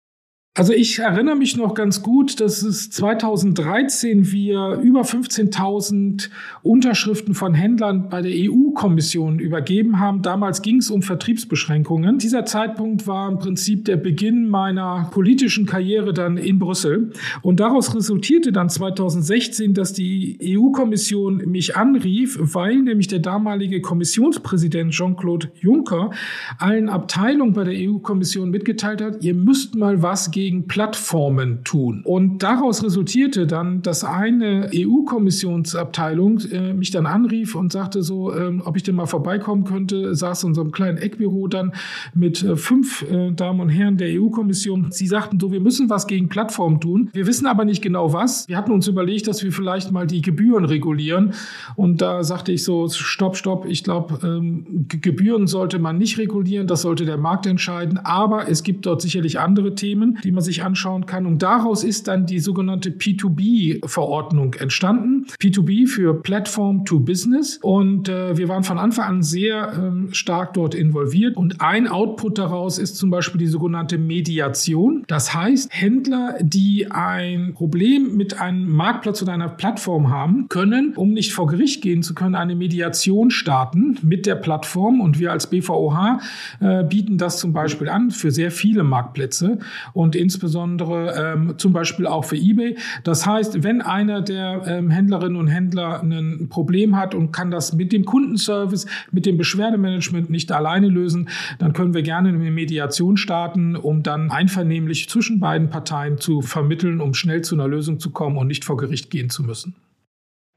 Also 0.59 0.73
ich 0.73 0.99
erinnere 0.99 1.37
mich 1.37 1.55
noch 1.55 1.73
ganz 1.73 2.01
gut, 2.03 2.41
dass 2.41 2.63
es 2.63 2.89
2013 2.89 4.29
wir 4.33 4.77
über 4.83 5.03
15.000 5.03 6.27
Unterschriften 6.63 7.33
von 7.33 7.53
Händlern 7.53 8.09
bei 8.09 8.21
der 8.21 8.33
EU-Kommission 8.33 9.39
übergeben 9.39 10.01
haben. 10.01 10.21
Damals 10.21 10.61
ging 10.61 10.79
es 10.79 10.91
um 10.91 11.01
Vertriebsbeschränkungen. 11.01 12.17
Dieser 12.17 12.43
Zeitpunkt 12.43 13.07
war 13.07 13.31
im 13.31 13.39
Prinzip 13.39 13.85
der 13.85 13.95
Beginn 13.95 14.49
meiner 14.49 15.09
politischen 15.13 15.65
Karriere 15.65 16.13
dann 16.13 16.35
in 16.35 16.59
Brüssel. 16.59 17.13
Und 17.41 17.61
daraus 17.61 17.95
resultierte 17.95 18.51
dann 18.51 18.67
2016, 18.67 19.73
dass 19.73 19.93
die 19.93 20.39
EU-Kommission 20.43 21.37
mich 21.45 21.77
anrief, 21.77 22.37
weil 22.37 22.79
nämlich 22.79 23.07
der 23.07 23.19
damalige 23.19 23.79
Kommissionspräsident 23.79 24.91
Jean-Claude 24.91 25.53
Juncker 25.61 26.09
allen 26.57 26.89
Abteilungen 26.89 27.53
bei 27.53 27.63
der 27.63 27.75
EU-Kommission 27.77 28.49
mitgeteilt 28.49 29.01
hat, 29.01 29.23
ihr 29.23 29.35
müsst 29.35 29.75
mal 29.75 30.01
was 30.01 30.31
gegen 30.31 30.48
gegen 30.49 30.67
Plattformen 30.67 31.63
tun. 31.63 32.01
Und 32.03 32.41
daraus 32.41 32.83
resultierte 32.83 33.45
dann, 33.45 33.83
dass 33.83 34.03
eine 34.03 34.71
EU-Kommissionsabteilung 34.73 36.39
äh, 36.51 36.73
mich 36.73 36.89
dann 36.89 37.05
anrief 37.05 37.53
und 37.53 37.71
sagte 37.71 38.01
so, 38.01 38.33
ähm, 38.33 38.63
ob 38.65 38.75
ich 38.75 38.81
denn 38.81 38.95
mal 38.95 39.05
vorbeikommen 39.05 39.63
könnte, 39.63 40.15
saß 40.15 40.41
in 40.41 40.49
unserem 40.49 40.71
kleinen 40.71 40.97
Eckbüro 40.97 41.47
dann 41.47 41.73
mit 42.15 42.41
äh, 42.41 42.55
fünf 42.55 43.03
äh, 43.03 43.31
Damen 43.31 43.59
und 43.59 43.69
Herren 43.69 43.97
der 43.97 44.19
EU-Kommission. 44.19 44.87
Sie 44.89 45.05
sagten 45.05 45.39
so, 45.39 45.51
wir 45.51 45.59
müssen 45.59 45.87
was 45.91 46.07
gegen 46.07 46.29
Plattformen 46.29 46.79
tun. 46.79 47.11
Wir 47.13 47.27
wissen 47.27 47.45
aber 47.45 47.63
nicht 47.63 47.83
genau 47.83 48.11
was. 48.11 48.47
Wir 48.47 48.57
hatten 48.57 48.71
uns 48.71 48.87
überlegt, 48.87 49.27
dass 49.27 49.43
wir 49.43 49.51
vielleicht 49.51 49.91
mal 49.91 50.07
die 50.07 50.23
Gebühren 50.23 50.65
regulieren. 50.65 51.33
Und 51.75 52.01
da 52.01 52.23
sagte 52.23 52.51
ich 52.51 52.63
so, 52.63 52.89
stopp, 52.89 53.37
stopp. 53.37 53.67
Ich 53.67 53.83
glaube, 53.83 54.17
ähm, 54.27 54.87
Gebühren 54.87 55.45
sollte 55.45 55.77
man 55.77 55.99
nicht 55.99 56.17
regulieren. 56.17 56.65
Das 56.65 56.81
sollte 56.81 57.05
der 57.05 57.17
Markt 57.17 57.45
entscheiden. 57.45 57.99
Aber 57.99 58.49
es 58.49 58.63
gibt 58.63 58.87
dort 58.87 59.03
sicherlich 59.03 59.39
andere 59.39 59.75
Themen, 59.75 60.17
die 60.23 60.28
man 60.31 60.39
man 60.39 60.43
sich 60.45 60.63
anschauen 60.63 61.05
kann. 61.05 61.25
Und 61.25 61.43
daraus 61.43 61.83
ist 61.83 62.07
dann 62.07 62.25
die 62.25 62.39
sogenannte 62.39 62.91
P2B-Verordnung 62.91 64.53
entstanden. 64.53 65.25
P2B 65.41 65.85
für 65.85 66.21
Platform 66.21 66.85
to 66.85 67.01
Business. 67.01 67.59
Und 67.61 68.07
äh, 68.07 68.37
wir 68.37 68.47
waren 68.47 68.63
von 68.63 68.77
Anfang 68.77 69.05
an 69.05 69.21
sehr 69.21 69.73
ähm, 69.75 70.13
stark 70.13 70.53
dort 70.53 70.75
involviert. 70.75 71.35
Und 71.35 71.59
ein 71.59 71.89
Output 71.89 72.37
daraus 72.37 72.77
ist 72.77 72.95
zum 72.95 73.09
Beispiel 73.09 73.39
die 73.39 73.47
sogenannte 73.47 73.97
Mediation. 73.97 75.03
Das 75.07 75.33
heißt, 75.33 75.69
Händler, 75.73 76.37
die 76.39 76.89
ein 76.89 77.53
Problem 77.53 78.15
mit 78.15 78.39
einem 78.39 78.69
Marktplatz 78.69 79.21
oder 79.21 79.33
einer 79.33 79.49
Plattform 79.49 80.09
haben, 80.09 80.47
können, 80.47 80.93
um 80.95 81.11
nicht 81.11 81.33
vor 81.33 81.47
Gericht 81.47 81.81
gehen 81.81 82.01
zu 82.01 82.13
können, 82.13 82.35
eine 82.35 82.55
Mediation 82.55 83.29
starten 83.29 83.97
mit 84.03 84.25
der 84.25 84.35
Plattform. 84.35 85.01
Und 85.01 85.19
wir 85.19 85.33
als 85.33 85.47
BVOH 85.49 86.21
äh, 86.61 86.83
bieten 86.85 87.17
das 87.17 87.39
zum 87.39 87.51
Beispiel 87.51 87.89
an 87.89 88.11
für 88.11 88.31
sehr 88.31 88.51
viele 88.51 88.83
Marktplätze. 88.83 89.59
Und 89.91 90.15
insbesondere 90.19 91.33
ähm, 91.33 91.53
zum 91.57 91.73
Beispiel 91.73 92.05
auch 92.05 92.25
für 92.25 92.35
eBay. 92.35 92.77
Das 93.03 93.25
heißt, 93.25 93.63
wenn 93.63 93.81
einer 93.81 94.21
der 94.21 94.63
ähm, 94.67 94.89
Händlerinnen 94.89 95.37
und 95.37 95.47
Händler 95.47 96.01
ein 96.01 96.47
Problem 96.49 96.95
hat 96.95 97.15
und 97.15 97.31
kann 97.31 97.51
das 97.51 97.73
mit 97.73 97.91
dem 97.91 98.05
Kundenservice, 98.05 98.85
mit 99.11 99.25
dem 99.25 99.37
Beschwerdemanagement 99.37 100.29
nicht 100.29 100.51
alleine 100.51 100.87
lösen, 100.87 101.29
dann 101.57 101.73
können 101.73 101.93
wir 101.93 102.01
gerne 102.01 102.29
eine 102.29 102.51
Mediation 102.51 103.17
starten, 103.17 103.75
um 103.75 104.03
dann 104.03 104.29
einvernehmlich 104.31 105.09
zwischen 105.09 105.39
beiden 105.39 105.69
Parteien 105.69 106.17
zu 106.17 106.41
vermitteln, 106.41 107.01
um 107.01 107.13
schnell 107.13 107.41
zu 107.41 107.55
einer 107.55 107.67
Lösung 107.67 107.99
zu 107.99 108.11
kommen 108.11 108.37
und 108.37 108.47
nicht 108.47 108.65
vor 108.65 108.77
Gericht 108.77 109.09
gehen 109.09 109.29
zu 109.29 109.43
müssen. 109.43 109.75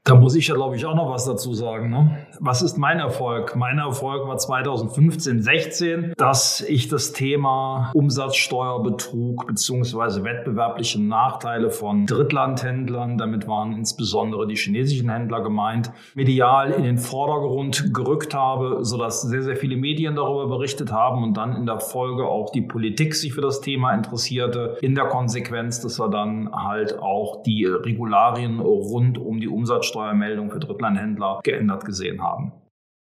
Da 0.05 0.15
muss 0.15 0.35
ich 0.35 0.49
ja, 0.49 0.55
glaube 0.55 0.75
ich, 0.75 0.85
auch 0.85 0.95
noch 0.95 1.09
was 1.09 1.23
dazu 1.23 1.53
sagen. 1.53 1.89
Ne? 1.89 2.27
Was 2.41 2.61
ist 2.61 2.77
mein 2.77 2.99
Erfolg? 2.99 3.55
Mein 3.55 3.77
Erfolg 3.77 4.27
war 4.27 4.35
2015, 4.35 5.41
16, 5.41 6.13
dass 6.17 6.59
ich 6.59 6.89
das 6.89 7.13
Thema 7.13 7.89
Umsatzsteuerbetrug 7.93 9.47
beziehungsweise 9.47 10.25
wettbewerbliche 10.25 11.01
Nachteile 11.01 11.69
von 11.69 12.05
Drittlandhändlern, 12.05 13.17
damit 13.17 13.47
waren 13.47 13.71
insbesondere 13.71 14.45
die 14.45 14.57
chinesischen 14.57 15.09
Händler 15.09 15.39
gemeint, 15.39 15.89
medial 16.15 16.71
in 16.71 16.83
den 16.83 16.97
Vordergrund 16.97 17.93
gerückt 17.93 18.33
habe, 18.33 18.79
sodass 18.81 19.21
sehr, 19.21 19.43
sehr 19.43 19.55
viele 19.55 19.77
Medien 19.77 20.17
darüber 20.17 20.49
berichtet 20.49 20.91
haben 20.91 21.23
und 21.23 21.37
dann 21.37 21.55
in 21.55 21.65
der 21.65 21.79
Folge 21.79 22.27
auch 22.27 22.51
die 22.51 22.61
Politik 22.61 23.15
sich 23.15 23.33
für 23.33 23.41
das 23.41 23.61
Thema 23.61 23.93
interessierte. 23.93 24.75
In 24.81 24.95
der 24.95 25.05
Konsequenz, 25.05 25.79
dass 25.79 25.97
wir 25.97 26.09
dann 26.09 26.51
halt 26.53 26.99
auch 26.99 27.41
die 27.43 27.63
Regularien 27.63 28.59
rund 28.59 29.17
um 29.17 29.39
die 29.39 29.47
Umsatzsteuer 29.47 29.92
Umsatzsteuermeldung 29.93 30.51
für 30.51 30.59
Drittlandhändler 30.59 31.41
geändert 31.43 31.85
gesehen 31.85 32.21
haben. 32.21 32.51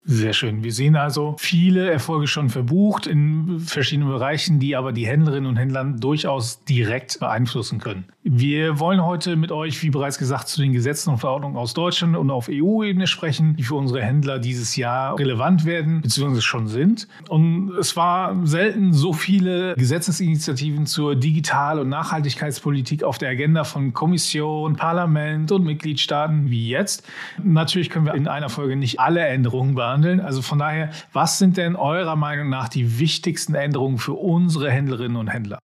Sehr 0.05 0.33
schön. 0.33 0.65
Wir 0.65 0.74
sehen 0.74 0.98
also 0.98 1.36
viele 1.39 1.89
Erfolge 1.89 2.27
schon 2.27 2.50
verbucht 2.50 3.07
in 3.07 3.60
verschiedenen 3.60 4.10
Bereichen, 4.10 4.60
die 4.60 4.75
aber 4.75 4.91
die 4.91 5.07
Händlerinnen 5.07 5.50
und 5.50 5.55
Händler 5.55 5.86
durchaus 5.86 6.62
direkt 6.65 7.22
beeinflussen 7.22 7.79
können. 7.79 8.05
Wir 8.22 8.79
wollen 8.79 9.03
heute 9.03 9.38
mit 9.38 9.53
euch, 9.53 9.81
wie 9.81 9.89
bereits 9.89 10.17
gesagt, 10.17 10.50
zu 10.50 10.62
den 10.62 10.74
Gesetzen 10.74 11.10
und 11.10 11.19
Verordnungen 11.19 11.55
aus 11.55 11.74
Deutschland 11.74 12.17
und 12.17 12.31
auf 12.31 12.50
EU-Ebene 12.51 13.07
sprechen, 13.07 13.55
die 13.55 13.63
für 13.63 13.75
unsere 13.75 14.01
Händler 14.01 14.39
dieses 14.39 14.75
Jahr 14.75 15.17
relevant 15.17 15.63
werden, 15.63 16.01
beziehungsweise 16.01 16.41
schon 16.41 16.67
sind. 16.67 17.07
Und 17.29 17.72
es 17.79 17.95
war 17.95 18.36
selten 18.45 18.91
so 18.91 19.13
viele 19.13 19.74
Gesetzesinitiativen 19.75 20.86
zur 20.86 21.15
Digital- 21.15 21.79
und 21.79 21.88
Nachhaltigkeitspolitik 21.88 23.03
auf 23.03 23.19
der 23.19 23.29
Agenda 23.29 23.63
von 23.63 23.93
Kommission, 23.93 24.75
Parlament 24.75 25.51
und 25.53 25.63
Mitgliedstaaten 25.63 26.50
wie 26.50 26.67
jetzt. 26.67 27.07
Natürlich 27.41 27.89
können 27.89 28.05
wir 28.05 28.15
in 28.15 28.27
einer 28.27 28.50
Folge 28.50 28.75
nicht 28.75 29.00
alle 29.00 29.22
Änderungen 29.25 29.75
beantworten 29.75 29.92
behandeln. 29.93 30.19
Also 30.19 30.41
von 30.41 30.59
daher, 30.59 30.89
was 31.13 31.38
sind 31.38 31.57
denn 31.57 31.75
eurer 31.75 32.15
Meinung 32.15 32.50
nach 32.50 32.69
die 32.69 33.00
wichtigsten 33.00 33.53
Änderungen 33.55 33.97
für 33.97 34.13
unsere 34.13 34.71
Händlerinnen 34.71 35.17
und 35.17 35.27
Händler? 35.27 35.59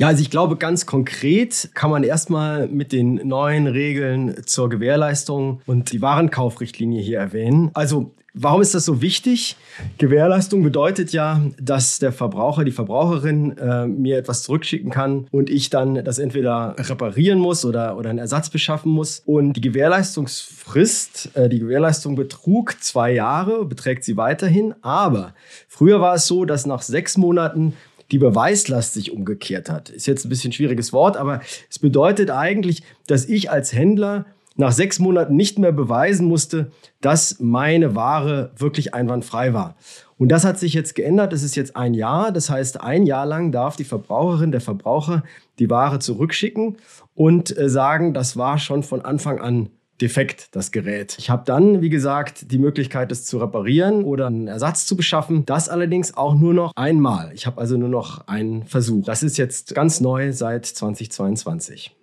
Ja, 0.00 0.06
also 0.06 0.22
ich 0.22 0.30
glaube, 0.30 0.56
ganz 0.56 0.86
konkret 0.86 1.68
kann 1.74 1.90
man 1.90 2.04
erstmal 2.04 2.68
mit 2.68 2.90
den 2.90 3.16
neuen 3.28 3.66
Regeln 3.66 4.34
zur 4.46 4.70
Gewährleistung 4.70 5.60
und 5.66 5.92
die 5.92 6.00
Warenkaufrichtlinie 6.00 7.02
hier 7.02 7.18
erwähnen. 7.18 7.70
Also 7.74 8.10
Warum 8.32 8.62
ist 8.62 8.76
das 8.76 8.84
so 8.84 9.02
wichtig? 9.02 9.56
Gewährleistung 9.98 10.62
bedeutet 10.62 11.12
ja, 11.12 11.40
dass 11.60 11.98
der 11.98 12.12
Verbraucher, 12.12 12.64
die 12.64 12.70
Verbraucherin 12.70 13.58
äh, 13.58 13.86
mir 13.86 14.18
etwas 14.18 14.44
zurückschicken 14.44 14.90
kann 14.90 15.26
und 15.32 15.50
ich 15.50 15.68
dann 15.68 16.04
das 16.04 16.20
entweder 16.20 16.76
reparieren 16.78 17.40
muss 17.40 17.64
oder, 17.64 17.96
oder 17.96 18.10
einen 18.10 18.20
Ersatz 18.20 18.48
beschaffen 18.48 18.92
muss. 18.92 19.20
Und 19.26 19.54
die 19.54 19.60
Gewährleistungsfrist, 19.60 21.30
äh, 21.34 21.48
die 21.48 21.58
Gewährleistung 21.58 22.14
betrug 22.14 22.80
zwei 22.80 23.12
Jahre, 23.12 23.64
beträgt 23.64 24.04
sie 24.04 24.16
weiterhin. 24.16 24.76
Aber 24.80 25.34
früher 25.66 26.00
war 26.00 26.14
es 26.14 26.28
so, 26.28 26.44
dass 26.44 26.66
nach 26.66 26.82
sechs 26.82 27.16
Monaten 27.16 27.74
die 28.10 28.18
Beweislast 28.18 28.94
sich 28.94 29.12
umgekehrt 29.12 29.70
hat. 29.70 29.90
Ist 29.90 30.06
jetzt 30.06 30.24
ein 30.24 30.28
bisschen 30.28 30.52
schwieriges 30.52 30.92
Wort, 30.92 31.16
aber 31.16 31.40
es 31.68 31.78
bedeutet 31.78 32.30
eigentlich, 32.30 32.82
dass 33.06 33.26
ich 33.26 33.50
als 33.50 33.72
Händler 33.72 34.26
nach 34.56 34.72
sechs 34.72 34.98
Monaten 34.98 35.36
nicht 35.36 35.58
mehr 35.58 35.72
beweisen 35.72 36.26
musste, 36.26 36.70
dass 37.00 37.40
meine 37.40 37.94
Ware 37.94 38.52
wirklich 38.56 38.94
einwandfrei 38.94 39.54
war. 39.54 39.76
Und 40.18 40.28
das 40.28 40.44
hat 40.44 40.58
sich 40.58 40.74
jetzt 40.74 40.94
geändert. 40.94 41.32
Es 41.32 41.42
ist 41.42 41.56
jetzt 41.56 41.76
ein 41.76 41.94
Jahr. 41.94 42.30
Das 42.30 42.50
heißt, 42.50 42.80
ein 42.80 43.06
Jahr 43.06 43.24
lang 43.24 43.52
darf 43.52 43.76
die 43.76 43.84
Verbraucherin, 43.84 44.52
der 44.52 44.60
Verbraucher 44.60 45.24
die 45.58 45.70
Ware 45.70 45.98
zurückschicken 45.98 46.76
und 47.14 47.56
äh, 47.56 47.68
sagen, 47.68 48.12
das 48.12 48.36
war 48.36 48.58
schon 48.58 48.82
von 48.82 49.00
Anfang 49.00 49.40
an 49.40 49.70
defekt, 50.00 50.48
das 50.52 50.72
Gerät. 50.72 51.16
Ich 51.18 51.30
habe 51.30 51.44
dann, 51.44 51.80
wie 51.82 51.90
gesagt, 51.90 52.50
die 52.50 52.58
Möglichkeit, 52.58 53.12
es 53.12 53.24
zu 53.24 53.38
reparieren 53.38 54.04
oder 54.04 54.26
einen 54.26 54.48
Ersatz 54.48 54.86
zu 54.86 54.96
beschaffen. 54.96 55.44
Das 55.46 55.68
allerdings 55.68 56.16
auch 56.16 56.34
nur 56.34 56.54
noch 56.54 56.72
einmal. 56.76 57.32
Ich 57.34 57.46
habe 57.46 57.60
also 57.60 57.76
nur 57.76 57.88
noch 57.88 58.26
einen 58.26 58.64
Versuch. 58.64 59.04
Das 59.04 59.22
ist 59.22 59.36
jetzt 59.36 59.74
ganz 59.74 60.00
neu 60.00 60.32
seit 60.32 60.66
2022. 60.66 61.96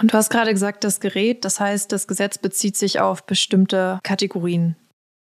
Und 0.00 0.12
du 0.12 0.16
hast 0.16 0.30
gerade 0.30 0.52
gesagt, 0.52 0.84
das 0.84 1.00
Gerät, 1.00 1.44
das 1.44 1.60
heißt, 1.60 1.92
das 1.92 2.06
Gesetz 2.06 2.38
bezieht 2.38 2.76
sich 2.76 3.00
auf 3.00 3.26
bestimmte 3.26 4.00
Kategorien. 4.02 4.76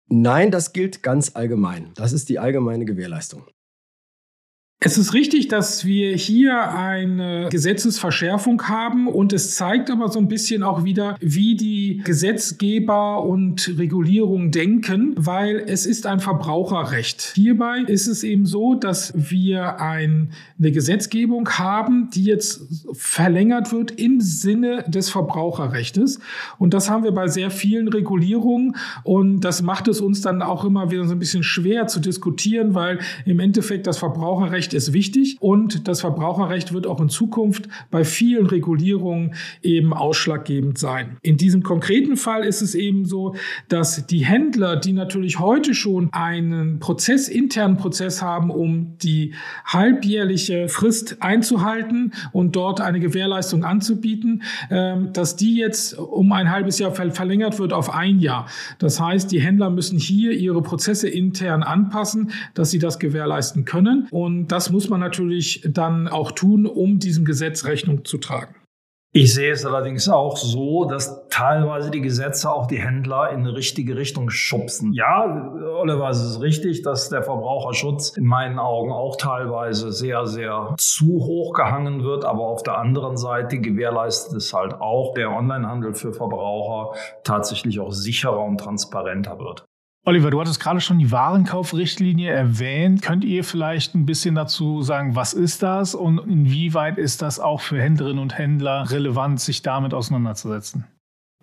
Nein, 0.09 0.51
das 0.51 0.73
gilt 0.73 1.03
ganz 1.03 1.33
allgemein. 1.35 1.93
Das 1.95 2.13
ist 2.13 2.29
die 2.29 2.39
allgemeine 2.39 2.85
Gewährleistung. 2.85 3.45
Es 4.87 4.99
ist 4.99 5.15
richtig, 5.15 5.49
dass 5.49 5.87
wir 5.87 6.15
hier 6.15 6.75
eine 6.75 7.49
Gesetzesverschärfung 7.51 8.69
haben 8.69 9.09
und 9.09 9.33
es 9.33 9.55
zeigt 9.55 9.91
aber 9.91 10.11
so 10.11 10.19
ein 10.19 10.29
bisschen 10.29 10.63
auch 10.63 10.85
wieder, 10.85 11.17
wie 11.21 11.57
die 11.57 12.03
Gesetzgeber 12.05 13.25
und 13.25 13.79
Regulierung 13.79 14.51
denken, 14.51 15.15
weil 15.17 15.65
es 15.67 15.87
ist 15.87 16.05
ein 16.05 16.21
Verbraucherrecht. 16.21 17.33
Hierbei 17.35 17.79
ist 17.87 18.09
es 18.09 18.25
eben 18.25 18.45
so, 18.45 18.75
dass 18.75 19.15
wir 19.17 19.81
ein, 19.81 20.35
eine 20.59 20.71
Gesetzgebung 20.71 21.49
haben, 21.49 22.11
die 22.13 22.25
jetzt 22.25 22.61
verlängert 22.93 23.73
wird 23.73 23.93
im 23.93 24.21
Sinne 24.21 24.85
des 24.87 25.09
Verbraucherrechtes 25.09 26.21
und 26.59 26.75
das 26.75 26.91
haben 26.91 27.05
wir 27.05 27.13
bei 27.13 27.29
sehr 27.29 27.51
vielen 27.51 27.89
Regulierungen 27.89 28.77
und 29.03 29.41
das 29.41 29.63
macht 29.63 29.89
es 29.89 30.03
uns 30.03 30.21
dann 30.21 30.43
auch 30.43 30.63
immer 30.63 30.91
wieder 30.91 31.07
so 31.07 31.13
ein 31.13 31.19
bisschen 31.19 31.43
schwer 31.43 31.87
zu 31.87 32.01
diskutieren, 32.01 32.75
weil 32.75 32.99
im 33.25 33.41
Endeffekt 33.41 33.87
das 33.87 33.97
Verbraucherrecht 33.97 34.74
ist 34.75 34.93
wichtig 34.93 35.37
und 35.41 35.89
das 35.89 36.01
Verbraucherrecht 36.01 36.73
wird 36.73 36.87
auch 36.87 37.01
in 37.01 37.09
Zukunft 37.09 37.69
bei 37.91 38.05
vielen 38.05 38.47
Regulierungen 38.47 39.35
eben 39.63 39.93
ausschlaggebend 39.93 40.79
sein. 40.79 41.17
In 41.23 41.37
diesem 41.37 41.63
konkreten 41.63 42.17
Fall 42.17 42.45
ist 42.45 42.63
es 42.63 42.75
eben 42.75 43.05
so, 43.05 43.35
dass 43.69 44.07
die 44.07 44.25
Händler, 44.25 44.77
die 44.77 44.93
natürlich 44.93 45.39
heute 45.39 45.75
schon 45.75 46.13
einen 46.13 46.79
Prozess, 46.79 47.29
internen 47.29 47.77
Prozess 47.77 48.23
haben, 48.23 48.51
um 48.51 48.99
die 48.99 49.35
halbjährliche 49.65 50.69
Frist 50.69 51.19
einzuhalten 51.21 52.13
und 52.33 52.57
dort 52.57 52.81
eine 52.81 53.01
Gewährleistung 53.01 53.65
anzubieten, 53.65 54.43
ähm, 54.71 55.13
dass 55.13 55.37
die 55.37 55.57
jetzt 55.57 55.99
um 55.99 56.33
ein 56.33 56.51
halbes 56.51 56.79
Jahr 56.79 56.93
verlängert 56.93 57.59
wird 57.59 57.73
auf 57.73 57.95
ein 57.95 58.19
Jahr. 58.19 58.47
Das 58.79 59.01
heißt, 59.01 59.31
die 59.31 59.41
Händler 59.41 59.71
müssen 59.71 59.99
hier 59.99 60.33
ihre 60.33 60.63
Prozesse 60.63 61.09
intern 61.09 61.63
anpassen, 61.63 62.31
dass 62.55 62.71
sie 62.71 62.79
das 62.79 62.99
gewährleisten 62.99 63.65
können. 63.65 64.09
Und 64.11 64.49
das 64.49 64.64
muss 64.71 64.89
man 64.89 65.01
natürlich 65.01 65.67
dann 65.69 66.09
auch 66.09 66.33
tun, 66.33 66.67
um 66.67 66.99
diesem 66.99 67.25
Gesetz 67.25 67.65
Rechnung 67.65 68.05
zu 68.05 68.19
tragen. 68.19 68.55
Ich 69.17 69.33
sehe 69.33 69.53
es 69.53 69.65
allerdings 69.65 70.09
auch 70.09 70.37
so, 70.37 70.87
dass 70.87 71.29
teilweise 71.29 71.93
die 71.93 72.01
Gesetze 72.01 72.51
auch 72.51 72.67
die 72.67 72.81
Händler 72.81 73.31
in 73.31 73.43
eine 73.43 73.55
richtige 73.55 73.97
Richtung 73.97 74.29
schubsen. 74.29 74.93
Ja, 74.93 75.53
Oliver, 75.81 76.11
es 76.11 76.21
ist 76.21 76.41
richtig, 76.41 76.83
dass 76.83 77.11
der 77.11 77.23
Verbraucherschutz 77.23 78.17
in 78.17 78.25
meinen 78.25 78.59
Augen 78.59 78.91
auch 78.91 79.15
teilweise 79.15 79.93
sehr, 79.93 80.27
sehr 80.27 80.75
zu 80.79 81.07
hoch 81.07 81.53
gehangen 81.53 82.03
wird. 82.03 82.25
Aber 82.25 82.49
auf 82.49 82.65
der 82.65 82.77
anderen 82.77 83.17
Seite 83.17 83.61
gewährleistet 83.61 84.37
es 84.37 84.53
halt 84.53 84.75
auch, 84.75 85.15
der 85.15 85.31
Onlinehandel 85.31 85.95
für 85.95 86.13
Verbraucher 86.13 86.99
tatsächlich 87.23 87.79
auch 87.79 87.93
sicherer 87.93 88.45
und 88.45 88.59
transparenter 88.59 89.39
wird. 89.39 89.65
Oliver, 90.07 90.31
du 90.31 90.39
hattest 90.39 90.61
gerade 90.61 90.83
schon 90.83 90.99
die 90.99 91.11
Warenkaufrichtlinie 91.11 92.31
erwähnt. 92.31 93.01
Könnt 93.01 93.25
ihr 93.25 93.43
vielleicht 93.43 93.95
ein 93.95 94.05
bisschen 94.05 94.35
dazu 94.35 94.83
sagen, 94.83 95.17
was 95.17 95.33
ist 95.33 95.63
das 95.63 95.95
und 95.95 96.19
inwieweit 96.19 96.99
ist 96.99 97.23
das 97.23 97.41
auch 97.41 97.63
für 97.63 97.81
Händlerinnen 97.81 98.19
und 98.19 98.37
Händler 98.37 98.91
relevant, 98.91 99.41
sich 99.41 99.63
damit 99.63 99.95
auseinanderzusetzen? 99.95 100.85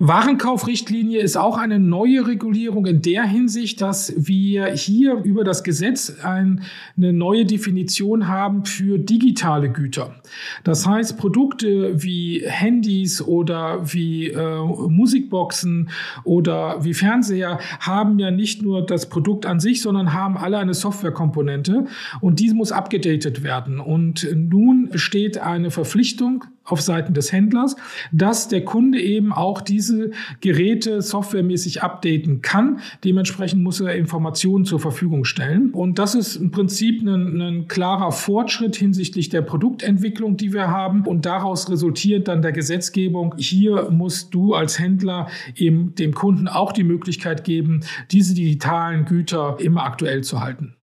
Warenkaufrichtlinie 0.04 1.20
ist 1.20 1.38
auch 1.38 1.60
eine 1.60 1.78
neue 1.78 2.26
Regulierung 2.26 2.88
in 2.88 3.04
der 3.04 3.24
Hinsicht, 3.24 3.82
dass 3.82 4.12
wir 4.18 4.74
hier 4.74 5.14
über 5.24 5.44
das 5.44 5.64
Gesetz 5.64 6.12
ein, 6.24 6.64
eine 6.98 7.14
neue 7.14 7.46
Definition 7.46 8.28
haben 8.28 8.66
für 8.66 8.98
digitale 8.98 9.70
Güter. 9.70 10.16
Das 10.64 10.88
heißt, 10.88 11.20
Produkte 11.20 12.02
wie 12.02 12.42
Handys 12.44 13.22
oder 13.22 13.94
wie 13.94 14.30
äh, 14.30 14.60
Musikboxen 14.90 15.92
oder 16.24 16.84
wie 16.84 16.96
Fernseher 16.96 17.60
haben 17.80 18.18
ja 18.18 18.32
nicht 18.32 18.64
nur 18.64 18.84
das 18.84 19.08
Produkt 19.08 19.46
an 19.46 19.60
sich, 19.60 19.84
sondern 19.84 20.14
haben 20.14 20.36
alle 20.36 20.58
eine 20.58 20.74
Softwarekomponente 20.74 21.86
und 22.22 22.40
diese 22.40 22.56
muss 22.56 22.72
abgedatet 22.72 23.44
werden. 23.44 23.80
Und 23.80 24.28
nun 24.34 24.90
besteht 24.90 25.38
eine 25.38 25.70
Verpflichtung 25.70 26.46
auf 26.64 26.82
Seiten 26.82 27.14
des 27.14 27.32
Händlers, 27.32 27.76
dass 28.12 28.48
der 28.48 28.64
Kunde 28.64 29.00
eben 29.02 29.34
auch 29.34 29.62
diese 29.62 30.12
Geräte 30.42 31.02
softwaremäßig 31.02 31.84
updaten 31.84 32.42
kann. 32.42 32.80
Dementsprechend 33.04 33.64
muss 33.64 33.82
er 33.82 33.96
Informationen 33.96 34.66
zur 34.66 34.80
Verfügung 34.80 35.26
stellen. 35.26 35.72
Und 35.72 36.00
das 36.00 36.16
ist 36.16 36.36
im 36.36 36.52
Prinzip 36.52 37.02
ein, 37.02 37.42
ein 37.42 37.68
klarer 37.68 38.12
Fortschritt 38.12 38.76
hinsichtlich 38.76 39.30
der 39.30 39.42
Produktentwicklung, 39.42 40.38
die 40.38 40.54
wir 40.54 40.70
haben. 40.70 41.06
Und 41.06 41.26
daraus 41.26 41.70
resultiert 41.70 42.28
dann 42.28 42.42
der 42.42 42.52
Gesetzgebung. 42.52 43.36
Hier 43.38 43.90
musst 43.90 44.34
du 44.34 44.54
als 44.54 44.80
Händler 44.80 45.28
eben 45.56 45.96
dem 45.96 46.14
Kunden 46.14 46.48
auch 46.48 46.72
die 46.72 46.84
Möglichkeit 46.84 47.44
geben, 47.44 47.82
diese 48.12 48.34
digitalen 48.34 49.06
Güter 49.06 49.58
immer 49.60 49.84
aktuell 49.84 50.24
zu 50.24 50.42
halten. 50.42 50.76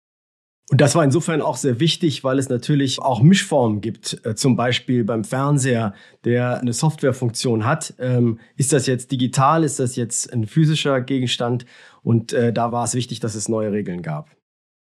Und 0.70 0.82
das 0.82 0.94
war 0.94 1.02
insofern 1.02 1.40
auch 1.40 1.56
sehr 1.56 1.80
wichtig, 1.80 2.24
weil 2.24 2.38
es 2.38 2.50
natürlich 2.50 3.00
auch 3.00 3.22
Mischformen 3.22 3.80
gibt. 3.80 4.20
Äh, 4.24 4.34
zum 4.34 4.54
Beispiel 4.54 5.02
beim 5.02 5.24
Fernseher, 5.24 5.94
der 6.24 6.60
eine 6.60 6.74
Softwarefunktion 6.74 7.64
hat. 7.64 7.94
Ähm, 7.98 8.38
ist 8.56 8.74
das 8.74 8.86
jetzt 8.86 9.10
digital? 9.10 9.64
Ist 9.64 9.80
das 9.80 9.96
jetzt 9.96 10.30
ein 10.30 10.46
physischer 10.46 11.00
Gegenstand? 11.00 11.64
Und 12.02 12.34
äh, 12.34 12.52
da 12.52 12.70
war 12.70 12.84
es 12.84 12.94
wichtig, 12.94 13.20
dass 13.20 13.34
es 13.34 13.48
neue 13.48 13.72
Regeln 13.72 14.02
gab. 14.02 14.30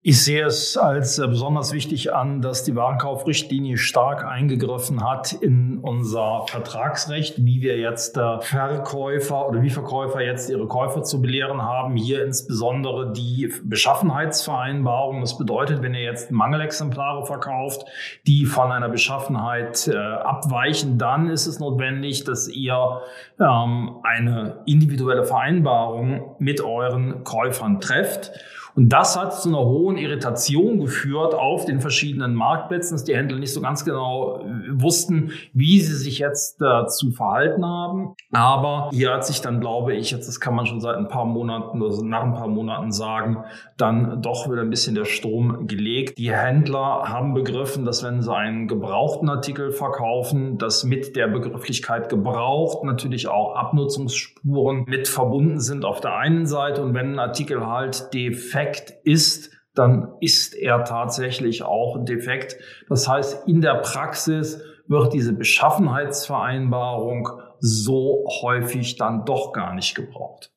Ich 0.02 0.24
sehe 0.24 0.46
es 0.46 0.78
als 0.78 1.18
äh, 1.18 1.26
besonders 1.28 1.74
wichtig 1.74 2.14
an, 2.14 2.40
dass 2.40 2.64
die 2.64 2.74
Warenkaufrichtlinie 2.74 3.76
stark 3.76 4.24
eingegriffen 4.24 5.06
hat 5.06 5.34
in 5.34 5.76
unser 5.76 6.46
Vertragsrecht, 6.46 7.44
wie 7.44 7.60
wir 7.60 7.76
jetzt 7.76 8.16
äh, 8.16 8.40
Verkäufer 8.40 9.46
oder 9.46 9.60
wie 9.60 9.68
Verkäufer 9.68 10.22
jetzt 10.22 10.48
ihre 10.48 10.66
Käufer 10.68 11.02
zu 11.02 11.20
belehren 11.20 11.60
haben. 11.60 11.96
Hier 11.96 12.24
insbesondere 12.24 13.12
die 13.12 13.52
Beschaffenheitsvereinbarung. 13.62 15.20
Das 15.20 15.36
bedeutet, 15.36 15.82
wenn 15.82 15.92
ihr 15.92 16.04
jetzt 16.04 16.30
Mangelexemplare 16.30 17.26
verkauft, 17.26 17.84
die 18.26 18.46
von 18.46 18.72
einer 18.72 18.88
Beschaffenheit 18.88 19.86
äh, 19.86 19.98
abweichen, 19.98 20.96
dann 20.96 21.28
ist 21.28 21.46
es 21.46 21.60
notwendig, 21.60 22.24
dass 22.24 22.48
ihr 22.48 23.02
ähm, 23.38 23.98
eine 24.02 24.62
individuelle 24.64 25.24
Vereinbarung 25.24 26.36
mit 26.38 26.62
euren 26.62 27.22
Käufern 27.22 27.82
trefft. 27.82 28.32
Und 28.74 28.88
das 28.90 29.18
hat 29.18 29.34
zu 29.34 29.48
einer 29.48 29.64
hohen 29.64 29.96
Irritation 29.96 30.80
geführt 30.80 31.34
auf 31.34 31.64
den 31.64 31.80
verschiedenen 31.80 32.34
Marktplätzen, 32.34 32.94
dass 32.94 33.04
die 33.04 33.16
Händler 33.16 33.38
nicht 33.38 33.52
so 33.52 33.60
ganz 33.60 33.84
genau 33.84 34.40
äh, 34.40 34.44
wussten, 34.72 35.32
wie 35.52 35.80
sie 35.80 35.94
sich 35.94 36.18
jetzt 36.18 36.60
äh, 36.62 36.86
zu 36.86 37.10
verhalten 37.10 37.64
haben. 37.64 38.14
Aber 38.32 38.90
hier 38.92 39.12
hat 39.12 39.26
sich 39.26 39.40
dann, 39.40 39.60
glaube 39.60 39.94
ich, 39.94 40.10
jetzt 40.10 40.28
das 40.28 40.40
kann 40.40 40.54
man 40.54 40.66
schon 40.66 40.80
seit 40.80 40.96
ein 40.96 41.08
paar 41.08 41.24
Monaten, 41.24 41.82
also 41.82 42.04
nach 42.04 42.22
ein 42.22 42.34
paar 42.34 42.48
Monaten 42.48 42.92
sagen, 42.92 43.44
dann 43.76 44.22
doch 44.22 44.50
wieder 44.50 44.62
ein 44.62 44.70
bisschen 44.70 44.94
der 44.94 45.04
Strom 45.04 45.66
gelegt. 45.66 46.18
Die 46.18 46.32
Händler 46.32 47.04
haben 47.06 47.34
begriffen, 47.34 47.84
dass 47.84 48.04
wenn 48.04 48.22
sie 48.22 48.34
einen 48.34 48.68
gebrauchten 48.68 49.28
Artikel 49.28 49.72
verkaufen, 49.72 50.58
dass 50.58 50.84
mit 50.84 51.16
der 51.16 51.28
Begrifflichkeit 51.28 52.08
gebraucht 52.08 52.84
natürlich 52.84 53.28
auch 53.28 53.56
Abnutzungsspuren 53.56 54.84
mit 54.86 55.08
verbunden 55.08 55.60
sind 55.60 55.84
auf 55.84 56.00
der 56.00 56.16
einen 56.16 56.46
Seite 56.46 56.82
und 56.82 56.94
wenn 56.94 57.14
ein 57.14 57.18
Artikel 57.18 57.66
halt 57.66 58.12
defekt 58.14 58.69
ist, 59.04 59.50
dann 59.74 60.14
ist 60.20 60.54
er 60.54 60.84
tatsächlich 60.84 61.62
auch 61.62 62.04
defekt. 62.04 62.56
Das 62.88 63.08
heißt, 63.08 63.48
in 63.48 63.60
der 63.60 63.76
Praxis 63.76 64.62
wird 64.88 65.12
diese 65.12 65.32
Beschaffenheitsvereinbarung 65.32 67.28
so 67.60 68.26
häufig 68.42 68.96
dann 68.96 69.24
doch 69.24 69.52
gar 69.52 69.74
nicht 69.74 69.94
gebraucht. 69.94 70.52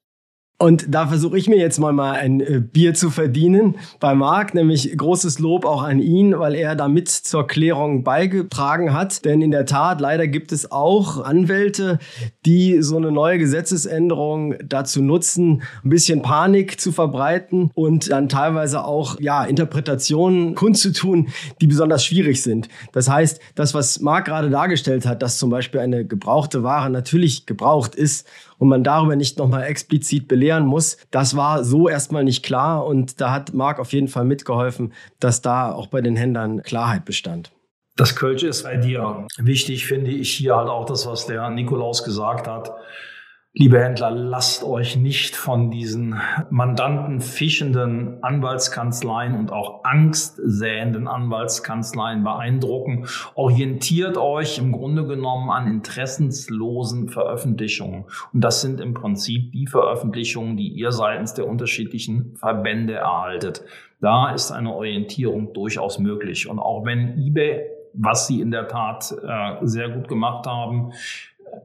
Und 0.60 0.86
da 0.88 1.07
versuche 1.07 1.38
ich 1.38 1.50
mir 1.50 1.57
jetzt 1.57 1.79
mal, 1.79 1.91
mal 1.91 2.13
ein 2.13 2.39
äh, 2.39 2.62
Bier 2.62 2.93
zu 2.93 3.10
verdienen 3.10 3.75
bei 4.00 4.15
Marc, 4.15 4.53
nämlich 4.53 4.95
großes 4.95 5.39
Lob 5.39 5.65
auch 5.65 5.83
an 5.83 6.00
ihn, 6.00 6.39
weil 6.39 6.55
er 6.55 6.75
damit 6.75 7.10
zur 7.10 7.48
Klärung 7.48 8.03
beigetragen 8.03 8.93
hat. 8.93 9.25
Denn 9.25 9.41
in 9.41 9.51
der 9.51 9.65
Tat, 9.65 10.00
leider 10.00 10.27
gibt 10.27 10.53
es 10.53 10.72
auch 10.72 11.22
Anwälte, 11.22 12.00
die 12.45 12.81
so 12.81 12.95
eine 12.95 13.12
neue 13.12 13.39
Gesetzesänderung 13.39 14.55
dazu 14.63 15.01
nutzen, 15.01 15.63
ein 15.83 15.89
bisschen 15.89 16.22
Panik 16.22 16.79
zu 16.79 16.93
verbreiten 16.93 17.72
und 17.74 18.10
dann 18.10 18.29
teilweise 18.29 18.86
auch 18.86 19.19
ja, 19.19 19.43
Interpretationen 19.43 20.55
kundzutun, 20.55 21.29
die 21.60 21.67
besonders 21.67 22.05
schwierig 22.05 22.41
sind. 22.41 22.69
Das 22.93 23.10
heißt, 23.10 23.41
das, 23.55 23.74
was 23.74 24.00
Marc 24.00 24.25
gerade 24.25 24.50
dargestellt 24.50 25.05
hat, 25.05 25.24
dass 25.24 25.39
zum 25.39 25.50
Beispiel 25.50 25.81
eine 25.81 26.05
gebrauchte 26.05 26.63
Ware 26.63 26.89
natürlich 26.89 27.45
gebraucht 27.45 27.95
ist 27.95 28.25
und 28.57 28.67
man 28.67 28.83
darüber 28.83 29.15
nicht 29.15 29.38
nochmal 29.38 29.63
explizit 29.63 30.27
belehren 30.27 30.65
muss. 30.65 30.98
Das 31.12 31.36
war 31.36 31.63
so 31.63 31.89
erstmal 31.89 32.24
nicht 32.24 32.43
klar 32.43 32.86
und 32.86 33.22
da 33.22 33.31
hat 33.31 33.53
Marc 33.53 33.79
auf 33.79 33.93
jeden 33.93 34.07
Fall 34.07 34.25
mitgeholfen, 34.25 34.93
dass 35.19 35.41
da 35.41 35.72
auch 35.72 35.88
bei 35.88 36.01
den 36.01 36.15
Händlern 36.15 36.63
Klarheit 36.63 37.05
bestand. 37.05 37.51
Das 37.95 38.15
Kölsch 38.15 38.43
ist 38.43 38.63
bei 38.63 38.77
dir. 38.77 39.27
Wichtig 39.38 39.86
finde 39.86 40.10
ich 40.10 40.33
hier 40.33 40.55
halt 40.55 40.69
auch 40.69 40.86
das, 40.86 41.05
was 41.05 41.27
der 41.27 41.50
Nikolaus 41.50 42.03
gesagt 42.03 42.48
hat. 42.48 42.72
Liebe 43.55 43.79
Händler, 43.79 44.10
lasst 44.10 44.63
euch 44.63 44.95
nicht 44.95 45.36
von 45.36 45.69
diesen 45.69 46.19
Mandanten 46.50 47.22
fischenden 47.22 48.17
Anwaltskanzleien 48.24 49.38
und 49.38 49.51
auch 49.51 49.83
angstsähenden 49.83 51.07
Anwaltskanzleien 51.07 52.24
beeindrucken. 52.24 53.05
Orientiert 53.36 54.17
euch 54.17 54.57
im 54.57 54.72
Grunde 54.72 55.05
genommen 55.05 55.51
an 55.51 55.67
interessenslosen 55.67 57.10
Veröffentlichungen. 57.10 58.05
Und 58.33 58.43
das 58.43 58.62
sind 58.62 58.81
im 58.81 58.95
Prinzip 58.95 59.51
die 59.51 59.67
Veröffentlichungen, 59.67 60.57
die 60.57 60.69
ihr 60.69 60.91
seitens 60.91 61.36
der 61.36 61.48
unterschiedlichen 61.48 62.36
Verbände 62.38 62.95
erhaltet. 62.95 63.63
Da 64.01 64.33
ist 64.33 64.51
eine 64.51 64.74
Orientierung 64.74 65.53
durchaus 65.53 66.00
möglich. 66.00 66.50
Und 66.50 66.57
auch 66.57 66.86
wenn 66.86 67.19
eBay 67.19 67.69
was 67.93 68.27
sie 68.27 68.41
in 68.41 68.51
der 68.51 68.67
Tat 68.67 69.13
äh, 69.24 69.57
sehr 69.62 69.89
gut 69.89 70.07
gemacht 70.07 70.48
haben, 70.48 70.93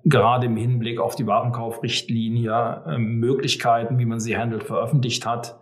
gerade 0.04 0.46
im 0.46 0.56
Hinblick 0.56 1.00
auf 1.00 1.16
die 1.16 1.26
Warenkaufrichtlinie 1.26 2.84
äh, 2.86 2.98
Möglichkeiten, 2.98 3.98
wie 3.98 4.06
man 4.06 4.20
sie 4.20 4.36
handelt, 4.36 4.64
veröffentlicht 4.64 5.26
hat, 5.26 5.58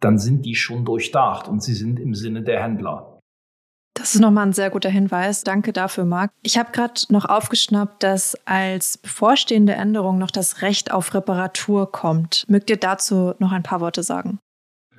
dann 0.00 0.18
sind 0.18 0.44
die 0.46 0.54
schon 0.54 0.84
durchdacht 0.84 1.48
und 1.48 1.62
sie 1.62 1.74
sind 1.74 2.00
im 2.00 2.14
Sinne 2.14 2.42
der 2.42 2.62
Händler. 2.62 3.20
Das 3.94 4.14
ist 4.14 4.20
nochmal 4.20 4.46
ein 4.46 4.52
sehr 4.54 4.70
guter 4.70 4.88
Hinweis. 4.88 5.44
Danke 5.44 5.74
dafür, 5.74 6.06
Marc. 6.06 6.30
Ich 6.42 6.56
habe 6.56 6.72
gerade 6.72 7.02
noch 7.10 7.26
aufgeschnappt, 7.26 8.02
dass 8.02 8.34
als 8.46 8.96
bevorstehende 8.96 9.74
Änderung 9.74 10.16
noch 10.16 10.30
das 10.30 10.62
Recht 10.62 10.90
auf 10.90 11.12
Reparatur 11.12 11.92
kommt. 11.92 12.46
Mögt 12.48 12.70
ihr 12.70 12.78
dazu 12.78 13.34
noch 13.38 13.52
ein 13.52 13.62
paar 13.62 13.80
Worte 13.80 14.02
sagen? 14.02 14.38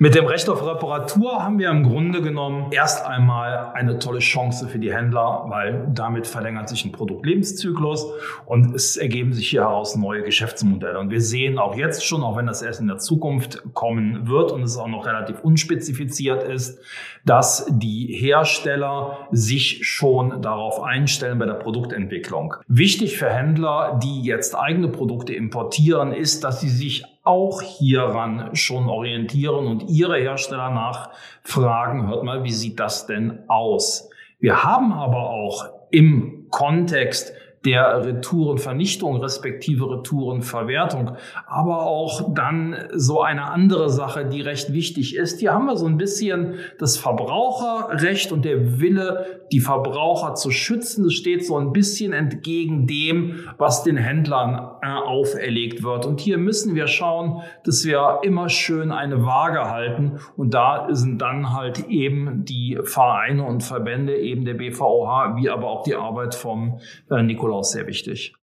Mit 0.02 0.16
dem 0.16 0.26
Recht 0.26 0.48
auf 0.48 0.66
Reparatur 0.66 1.44
haben 1.44 1.60
wir 1.60 1.70
im 1.70 1.84
Grunde 1.84 2.22
genommen 2.22 2.72
erst 2.72 3.06
einmal 3.06 3.70
eine 3.72 4.00
tolle 4.00 4.18
Chance 4.18 4.66
für 4.66 4.80
die 4.80 4.92
Händler, 4.92 5.44
weil 5.46 5.86
damit 5.94 6.26
verlängert 6.26 6.68
sich 6.68 6.84
ein 6.84 6.90
Produktlebenszyklus 6.90 8.06
und 8.44 8.74
es 8.74 8.96
ergeben 8.96 9.32
sich 9.32 9.50
hier 9.50 9.60
heraus 9.60 9.94
neue 9.94 10.24
Geschäftsmodelle. 10.24 10.98
Und 10.98 11.10
wir 11.10 11.20
sehen 11.20 11.56
auch 11.56 11.76
jetzt 11.76 12.04
schon, 12.04 12.24
auch 12.24 12.36
wenn 12.36 12.46
das 12.46 12.62
erst 12.62 12.80
in 12.80 12.88
der 12.88 12.98
Zukunft 12.98 13.62
kommen 13.74 14.26
wird 14.26 14.50
und 14.50 14.64
es 14.64 14.76
auch 14.76 14.88
noch 14.88 15.06
relativ 15.06 15.38
unspezifiziert 15.38 16.42
ist, 16.42 16.80
dass 17.24 17.66
die 17.70 18.08
Hersteller 18.12 19.28
sich 19.30 19.86
schon 19.86 20.42
darauf 20.42 20.82
einstellen 20.82 21.38
bei 21.38 21.46
der 21.46 21.54
Produktentwicklung. 21.54 22.56
Wichtig 22.66 23.18
für 23.18 23.30
Händler, 23.30 24.00
die 24.02 24.22
jetzt 24.22 24.58
eigene 24.58 24.88
Produkte 24.88 25.32
importieren, 25.32 26.12
ist, 26.12 26.42
dass 26.42 26.60
sie 26.60 26.70
sich 26.70 27.04
auch 27.22 27.62
hieran 27.62 28.54
schon 28.54 28.88
orientieren 28.88 29.66
und 29.66 29.88
ihre 29.88 30.18
Hersteller 30.18 30.70
nachfragen, 30.70 32.08
hört 32.08 32.24
mal, 32.24 32.42
wie 32.44 32.52
sieht 32.52 32.80
das 32.80 33.06
denn 33.06 33.44
aus? 33.48 34.10
Wir 34.40 34.64
haben 34.64 34.92
aber 34.92 35.30
auch 35.30 35.66
im 35.90 36.46
Kontext 36.50 37.32
der 37.64 38.04
Retourenvernichtung 38.04 39.18
respektive 39.18 39.88
Retourenverwertung. 39.88 41.16
Aber 41.46 41.82
auch 41.86 42.34
dann 42.34 42.76
so 42.92 43.22
eine 43.22 43.44
andere 43.44 43.88
Sache, 43.88 44.24
die 44.24 44.40
recht 44.40 44.72
wichtig 44.72 45.16
ist. 45.16 45.40
Hier 45.40 45.52
haben 45.52 45.66
wir 45.66 45.76
so 45.76 45.86
ein 45.86 45.96
bisschen 45.96 46.54
das 46.78 46.96
Verbraucherrecht 46.96 48.32
und 48.32 48.44
der 48.44 48.80
Wille, 48.80 49.42
die 49.52 49.60
Verbraucher 49.60 50.34
zu 50.34 50.50
schützen. 50.50 51.04
Das 51.04 51.12
steht 51.12 51.46
so 51.46 51.56
ein 51.56 51.72
bisschen 51.72 52.12
entgegen 52.12 52.86
dem, 52.86 53.48
was 53.58 53.84
den 53.84 53.96
Händlern 53.96 54.70
äh, 54.82 54.88
auferlegt 54.88 55.84
wird. 55.84 56.04
Und 56.04 56.20
hier 56.20 56.38
müssen 56.38 56.74
wir 56.74 56.88
schauen, 56.88 57.42
dass 57.64 57.84
wir 57.84 58.20
immer 58.22 58.48
schön 58.48 58.90
eine 58.90 59.24
Waage 59.24 59.70
halten. 59.70 60.18
Und 60.36 60.54
da 60.54 60.88
sind 60.90 61.22
dann 61.22 61.52
halt 61.52 61.88
eben 61.88 62.44
die 62.44 62.78
Vereine 62.82 63.44
und 63.44 63.62
Verbände, 63.62 64.16
eben 64.16 64.44
der 64.44 64.54
BVOH, 64.54 65.36
wie 65.36 65.48
aber 65.48 65.68
auch 65.68 65.84
die 65.84 65.94
Arbeit 65.94 66.34
vom 66.34 66.80
äh, 67.10 67.22
Nikolaus 67.22 67.51
Nikolaus 67.52 67.72
sehr 67.72 67.86
wichtig. 67.86 68.34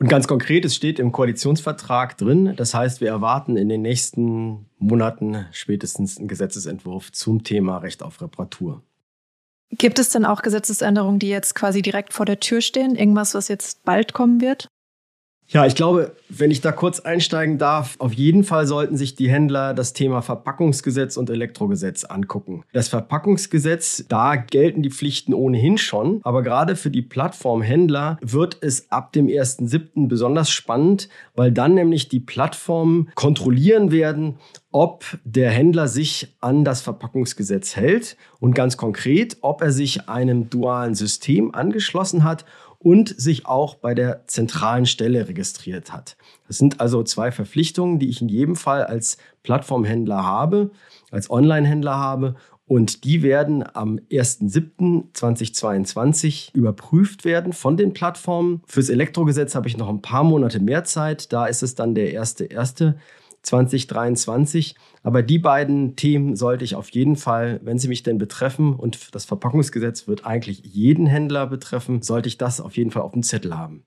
Und 0.00 0.08
ganz 0.08 0.26
konkret, 0.26 0.64
es 0.64 0.74
steht 0.74 0.98
im 0.98 1.12
Koalitionsvertrag 1.12 2.16
drin. 2.16 2.54
Das 2.56 2.74
heißt, 2.74 3.00
wir 3.00 3.08
erwarten 3.08 3.56
in 3.56 3.68
den 3.68 3.82
nächsten 3.82 4.66
Monaten 4.78 5.46
spätestens 5.52 6.18
einen 6.18 6.28
Gesetzesentwurf 6.28 7.12
zum 7.12 7.44
Thema 7.44 7.78
Recht 7.78 8.02
auf 8.02 8.20
Reparatur. 8.20 8.82
Gibt 9.70 9.98
es 9.98 10.10
denn 10.10 10.24
auch 10.24 10.42
Gesetzesänderungen, 10.42 11.18
die 11.18 11.28
jetzt 11.28 11.54
quasi 11.54 11.82
direkt 11.82 12.12
vor 12.12 12.26
der 12.26 12.40
Tür 12.40 12.60
stehen? 12.60 12.94
Irgendwas, 12.94 13.34
was 13.34 13.48
jetzt 13.48 13.84
bald 13.84 14.12
kommen 14.12 14.40
wird? 14.40 14.68
Ja, 15.52 15.66
ich 15.66 15.74
glaube, 15.74 16.16
wenn 16.30 16.50
ich 16.50 16.62
da 16.62 16.72
kurz 16.72 17.00
einsteigen 17.00 17.58
darf, 17.58 17.96
auf 17.98 18.14
jeden 18.14 18.42
Fall 18.42 18.66
sollten 18.66 18.96
sich 18.96 19.16
die 19.16 19.28
Händler 19.28 19.74
das 19.74 19.92
Thema 19.92 20.22
Verpackungsgesetz 20.22 21.18
und 21.18 21.28
Elektrogesetz 21.28 22.04
angucken. 22.04 22.64
Das 22.72 22.88
Verpackungsgesetz, 22.88 24.06
da 24.08 24.36
gelten 24.36 24.82
die 24.82 24.90
Pflichten 24.90 25.34
ohnehin 25.34 25.76
schon, 25.76 26.20
aber 26.22 26.42
gerade 26.42 26.74
für 26.74 26.88
die 26.88 27.02
Plattformhändler 27.02 28.16
wird 28.22 28.56
es 28.62 28.90
ab 28.90 29.12
dem 29.12 29.26
1.7. 29.26 30.08
besonders 30.08 30.50
spannend, 30.50 31.10
weil 31.34 31.52
dann 31.52 31.74
nämlich 31.74 32.08
die 32.08 32.20
Plattformen 32.20 33.10
kontrollieren 33.14 33.92
werden, 33.92 34.38
ob 34.70 35.04
der 35.24 35.50
Händler 35.50 35.86
sich 35.86 36.34
an 36.40 36.64
das 36.64 36.80
Verpackungsgesetz 36.80 37.76
hält 37.76 38.16
und 38.40 38.54
ganz 38.54 38.78
konkret, 38.78 39.36
ob 39.42 39.60
er 39.60 39.70
sich 39.70 40.08
einem 40.08 40.48
dualen 40.48 40.94
System 40.94 41.54
angeschlossen 41.54 42.24
hat 42.24 42.46
und 42.82 43.20
sich 43.20 43.46
auch 43.46 43.76
bei 43.76 43.94
der 43.94 44.26
zentralen 44.26 44.86
Stelle 44.86 45.28
registriert 45.28 45.92
hat. 45.92 46.16
Das 46.48 46.58
sind 46.58 46.80
also 46.80 47.02
zwei 47.02 47.30
Verpflichtungen, 47.30 47.98
die 47.98 48.08
ich 48.08 48.20
in 48.20 48.28
jedem 48.28 48.56
Fall 48.56 48.84
als 48.84 49.16
Plattformhändler 49.42 50.24
habe, 50.24 50.70
als 51.10 51.30
Onlinehändler 51.30 51.96
habe 51.96 52.36
und 52.66 53.04
die 53.04 53.22
werden 53.22 53.64
am 53.74 54.00
1.7.2022 54.10 56.54
überprüft 56.54 57.26
werden 57.26 57.52
von 57.52 57.76
den 57.76 57.92
Plattformen. 57.92 58.62
Fürs 58.66 58.88
Elektrogesetz 58.88 59.54
habe 59.54 59.68
ich 59.68 59.76
noch 59.76 59.90
ein 59.90 60.00
paar 60.00 60.24
Monate 60.24 60.58
mehr 60.58 60.84
Zeit. 60.84 61.34
Da 61.34 61.44
ist 61.46 61.62
es 61.62 61.74
dann 61.74 61.94
der 61.94 62.10
1.1. 62.12 62.94
2023. 63.42 64.74
Aber 65.02 65.22
die 65.22 65.38
beiden 65.38 65.96
Themen 65.96 66.36
sollte 66.36 66.64
ich 66.64 66.74
auf 66.74 66.90
jeden 66.90 67.16
Fall, 67.16 67.60
wenn 67.62 67.78
sie 67.78 67.88
mich 67.88 68.02
denn 68.02 68.18
betreffen, 68.18 68.74
und 68.74 69.14
das 69.14 69.24
Verpackungsgesetz 69.24 70.06
wird 70.06 70.24
eigentlich 70.26 70.62
jeden 70.64 71.06
Händler 71.06 71.46
betreffen, 71.46 72.02
sollte 72.02 72.28
ich 72.28 72.38
das 72.38 72.60
auf 72.60 72.76
jeden 72.76 72.90
Fall 72.90 73.02
auf 73.02 73.12
dem 73.12 73.22
Zettel 73.22 73.56
haben. 73.56 73.84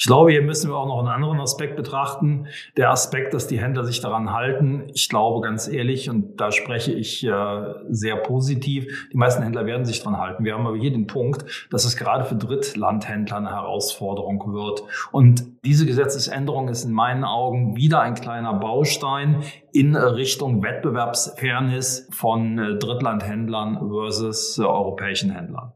Ich 0.00 0.06
glaube, 0.06 0.30
hier 0.30 0.40
müssen 0.40 0.70
wir 0.70 0.78
auch 0.78 0.86
noch 0.86 0.98
einen 1.00 1.08
anderen 1.08 1.40
Aspekt 1.40 1.76
betrachten. 1.76 2.46
Der 2.78 2.90
Aspekt, 2.90 3.34
dass 3.34 3.48
die 3.48 3.60
Händler 3.60 3.84
sich 3.84 4.00
daran 4.00 4.32
halten. 4.32 4.84
Ich 4.94 5.10
glaube 5.10 5.46
ganz 5.46 5.68
ehrlich, 5.68 6.08
und 6.08 6.40
da 6.40 6.52
spreche 6.52 6.90
ich 6.90 7.22
äh, 7.22 7.74
sehr 7.90 8.16
positiv, 8.16 9.10
die 9.12 9.18
meisten 9.18 9.42
Händler 9.42 9.66
werden 9.66 9.84
sich 9.84 9.98
daran 9.98 10.18
halten. 10.18 10.42
Wir 10.42 10.54
haben 10.54 10.66
aber 10.66 10.78
hier 10.78 10.90
den 10.90 11.06
Punkt, 11.06 11.68
dass 11.70 11.84
es 11.84 11.98
gerade 11.98 12.24
für 12.24 12.34
Drittlandhändler 12.34 13.36
eine 13.36 13.50
Herausforderung 13.50 14.54
wird. 14.54 14.84
Und 15.12 15.44
diese 15.66 15.84
Gesetzesänderung 15.84 16.68
ist 16.68 16.86
in 16.86 16.92
meinen 16.92 17.24
Augen 17.24 17.76
wieder 17.76 18.00
ein 18.00 18.14
kleiner 18.14 18.54
Baustein 18.54 19.42
in 19.74 19.94
Richtung 19.94 20.62
Wettbewerbsfairness 20.62 22.08
von 22.10 22.58
äh, 22.58 22.78
Drittlandhändlern 22.78 23.90
versus 23.90 24.56
äh, 24.56 24.62
europäischen 24.62 25.30
Händlern. 25.30 25.74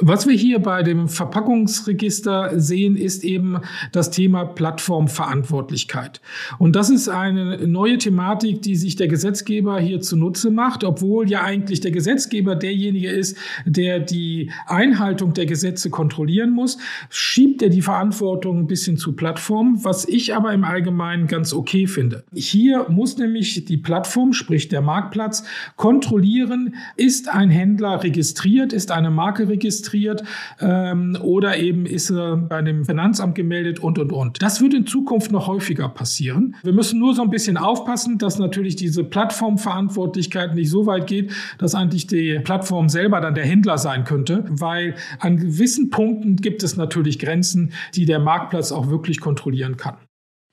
Was 0.00 0.28
wir 0.28 0.36
hier 0.36 0.60
bei 0.60 0.84
dem 0.84 1.08
Verpackungsregister 1.08 2.60
sehen, 2.60 2.94
ist 2.94 3.24
eben 3.24 3.58
das 3.90 4.12
Thema 4.12 4.44
Plattformverantwortlichkeit. 4.44 6.20
Und 6.58 6.76
das 6.76 6.88
ist 6.88 7.08
eine 7.08 7.66
neue 7.66 7.98
Thematik, 7.98 8.62
die 8.62 8.76
sich 8.76 8.94
der 8.94 9.08
Gesetzgeber 9.08 9.80
hier 9.80 10.00
zunutze 10.00 10.52
macht, 10.52 10.84
obwohl 10.84 11.28
ja 11.28 11.42
eigentlich 11.42 11.80
der 11.80 11.90
Gesetzgeber 11.90 12.54
derjenige 12.54 13.10
ist, 13.10 13.36
der 13.66 13.98
die 13.98 14.52
Einhaltung 14.68 15.34
der 15.34 15.46
Gesetze 15.46 15.90
kontrollieren 15.90 16.50
muss, 16.50 16.78
schiebt 17.10 17.60
er 17.60 17.68
die 17.68 17.82
Verantwortung 17.82 18.60
ein 18.60 18.66
bisschen 18.68 18.98
zu 18.98 19.16
Plattformen, 19.16 19.84
was 19.84 20.06
ich 20.06 20.32
aber 20.32 20.52
im 20.52 20.62
Allgemeinen 20.62 21.26
ganz 21.26 21.52
okay 21.52 21.88
finde. 21.88 22.22
Hier 22.32 22.86
muss 22.88 23.18
nämlich 23.18 23.64
die 23.64 23.78
Plattform, 23.78 24.32
sprich 24.32 24.68
der 24.68 24.80
Marktplatz, 24.80 25.42
kontrollieren, 25.74 26.76
ist 26.94 27.28
ein 27.28 27.50
Händler 27.50 28.04
registriert, 28.04 28.72
ist 28.72 28.92
eine 28.92 29.10
Marke 29.10 29.48
registriert, 29.48 29.87
registriert 29.92 30.22
ähm, 30.60 31.16
oder 31.20 31.58
eben 31.58 31.86
ist 31.86 32.10
er 32.10 32.36
bei 32.36 32.62
dem 32.62 32.84
Finanzamt 32.84 33.34
gemeldet 33.34 33.78
und, 33.78 33.98
und, 33.98 34.12
und. 34.12 34.42
Das 34.42 34.60
wird 34.60 34.74
in 34.74 34.86
Zukunft 34.86 35.32
noch 35.32 35.46
häufiger 35.46 35.88
passieren. 35.88 36.56
Wir 36.62 36.72
müssen 36.72 36.98
nur 36.98 37.14
so 37.14 37.22
ein 37.22 37.30
bisschen 37.30 37.56
aufpassen, 37.56 38.18
dass 38.18 38.38
natürlich 38.38 38.76
diese 38.76 39.04
Plattformverantwortlichkeit 39.04 40.54
nicht 40.54 40.70
so 40.70 40.86
weit 40.86 41.06
geht, 41.06 41.32
dass 41.58 41.74
eigentlich 41.74 42.06
die 42.06 42.38
Plattform 42.42 42.88
selber 42.88 43.20
dann 43.20 43.34
der 43.34 43.44
Händler 43.44 43.78
sein 43.78 44.04
könnte, 44.04 44.44
weil 44.48 44.94
an 45.20 45.36
gewissen 45.36 45.90
Punkten 45.90 46.36
gibt 46.36 46.62
es 46.62 46.76
natürlich 46.76 47.18
Grenzen, 47.18 47.72
die 47.94 48.04
der 48.04 48.18
Marktplatz 48.18 48.72
auch 48.72 48.88
wirklich 48.88 49.20
kontrollieren 49.20 49.76
kann. 49.76 49.96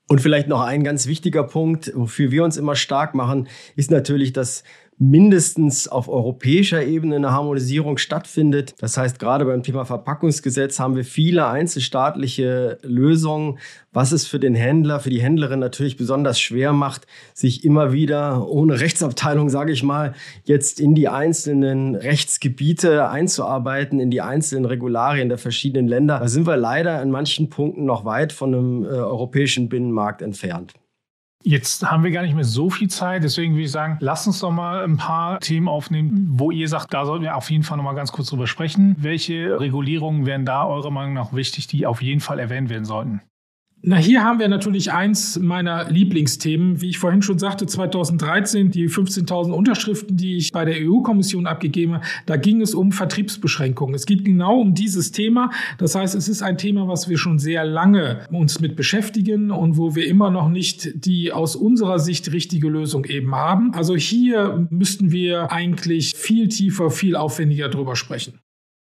Und 0.08 0.20
vielleicht 0.20 0.46
noch 0.46 0.60
ein 0.60 0.84
ganz 0.84 1.08
wichtiger 1.08 1.42
Punkt, 1.42 1.90
wofür 1.94 2.30
wir 2.30 2.44
uns 2.44 2.56
immer 2.56 2.76
stark 2.76 3.16
machen, 3.16 3.48
ist 3.74 3.90
natürlich, 3.90 4.32
dass 4.32 4.62
mindestens 4.98 5.88
auf 5.88 6.08
europäischer 6.08 6.82
Ebene 6.82 7.16
eine 7.16 7.30
Harmonisierung 7.30 7.98
stattfindet. 7.98 8.74
Das 8.78 8.96
heißt, 8.96 9.18
gerade 9.18 9.44
beim 9.44 9.62
Thema 9.62 9.84
Verpackungsgesetz 9.84 10.78
haben 10.78 10.96
wir 10.96 11.04
viele 11.04 11.46
einzelstaatliche 11.46 12.78
Lösungen, 12.82 13.58
was 13.92 14.12
es 14.12 14.26
für 14.26 14.38
den 14.38 14.54
Händler, 14.54 15.00
für 15.00 15.10
die 15.10 15.20
Händlerin 15.20 15.58
natürlich 15.58 15.96
besonders 15.96 16.40
schwer 16.40 16.72
macht, 16.72 17.06
sich 17.34 17.64
immer 17.64 17.92
wieder 17.92 18.48
ohne 18.48 18.80
Rechtsabteilung, 18.80 19.50
sage 19.50 19.72
ich 19.72 19.82
mal, 19.82 20.14
jetzt 20.44 20.80
in 20.80 20.94
die 20.94 21.08
einzelnen 21.08 21.94
Rechtsgebiete 21.94 23.08
einzuarbeiten, 23.08 24.00
in 24.00 24.10
die 24.10 24.22
einzelnen 24.22 24.64
Regularien 24.64 25.28
der 25.28 25.38
verschiedenen 25.38 25.88
Länder. 25.88 26.20
Da 26.20 26.28
sind 26.28 26.46
wir 26.46 26.56
leider 26.56 27.00
an 27.00 27.10
manchen 27.10 27.50
Punkten 27.50 27.84
noch 27.84 28.04
weit 28.04 28.32
von 28.32 28.54
einem 28.54 28.84
äh, 28.84 28.88
europäischen 28.88 29.68
Binnenmarkt 29.68 30.22
entfernt. 30.22 30.74
Jetzt 31.48 31.88
haben 31.88 32.02
wir 32.02 32.10
gar 32.10 32.22
nicht 32.22 32.34
mehr 32.34 32.42
so 32.42 32.70
viel 32.70 32.88
Zeit, 32.88 33.22
deswegen 33.22 33.54
würde 33.54 33.66
ich 33.66 33.70
sagen, 33.70 33.98
lasst 34.00 34.26
uns 34.26 34.40
doch 34.40 34.50
mal 34.50 34.82
ein 34.82 34.96
paar 34.96 35.38
Themen 35.38 35.68
aufnehmen, 35.68 36.26
wo 36.32 36.50
ihr 36.50 36.66
sagt, 36.68 36.92
da 36.92 37.06
sollten 37.06 37.22
wir 37.22 37.36
auf 37.36 37.48
jeden 37.52 37.62
Fall 37.62 37.76
noch 37.76 37.84
mal 37.84 37.94
ganz 37.94 38.10
kurz 38.10 38.30
drüber 38.30 38.48
sprechen. 38.48 38.96
Welche 38.98 39.60
Regulierungen 39.60 40.26
wären 40.26 40.44
da 40.44 40.66
eurer 40.66 40.90
Meinung 40.90 41.14
nach 41.14 41.32
wichtig, 41.32 41.68
die 41.68 41.86
auf 41.86 42.02
jeden 42.02 42.20
Fall 42.20 42.40
erwähnt 42.40 42.68
werden 42.68 42.84
sollten? 42.84 43.20
Na, 43.88 43.98
hier 43.98 44.24
haben 44.24 44.40
wir 44.40 44.48
natürlich 44.48 44.90
eins 44.90 45.38
meiner 45.38 45.88
Lieblingsthemen. 45.88 46.80
Wie 46.80 46.88
ich 46.88 46.98
vorhin 46.98 47.22
schon 47.22 47.38
sagte, 47.38 47.68
2013 47.68 48.72
die 48.72 48.88
15.000 48.88 49.52
Unterschriften, 49.52 50.16
die 50.16 50.38
ich 50.38 50.50
bei 50.50 50.64
der 50.64 50.74
EU-Kommission 50.80 51.46
abgegeben 51.46 51.94
habe, 51.94 52.04
da 52.26 52.36
ging 52.36 52.60
es 52.62 52.74
um 52.74 52.90
Vertriebsbeschränkungen. 52.90 53.94
Es 53.94 54.04
geht 54.04 54.24
genau 54.24 54.58
um 54.58 54.74
dieses 54.74 55.12
Thema. 55.12 55.52
Das 55.78 55.94
heißt, 55.94 56.16
es 56.16 56.26
ist 56.26 56.42
ein 56.42 56.58
Thema, 56.58 56.88
was 56.88 57.08
wir 57.08 57.16
schon 57.16 57.38
sehr 57.38 57.64
lange 57.64 58.26
uns 58.32 58.58
mit 58.58 58.74
beschäftigen 58.74 59.52
und 59.52 59.76
wo 59.76 59.94
wir 59.94 60.08
immer 60.08 60.32
noch 60.32 60.48
nicht 60.48 61.06
die 61.06 61.30
aus 61.30 61.54
unserer 61.54 62.00
Sicht 62.00 62.32
richtige 62.32 62.68
Lösung 62.68 63.04
eben 63.04 63.36
haben. 63.36 63.72
Also 63.72 63.94
hier 63.94 64.66
müssten 64.68 65.12
wir 65.12 65.52
eigentlich 65.52 66.14
viel 66.16 66.48
tiefer, 66.48 66.90
viel 66.90 67.14
aufwendiger 67.14 67.68
drüber 67.68 67.94
sprechen. 67.94 68.40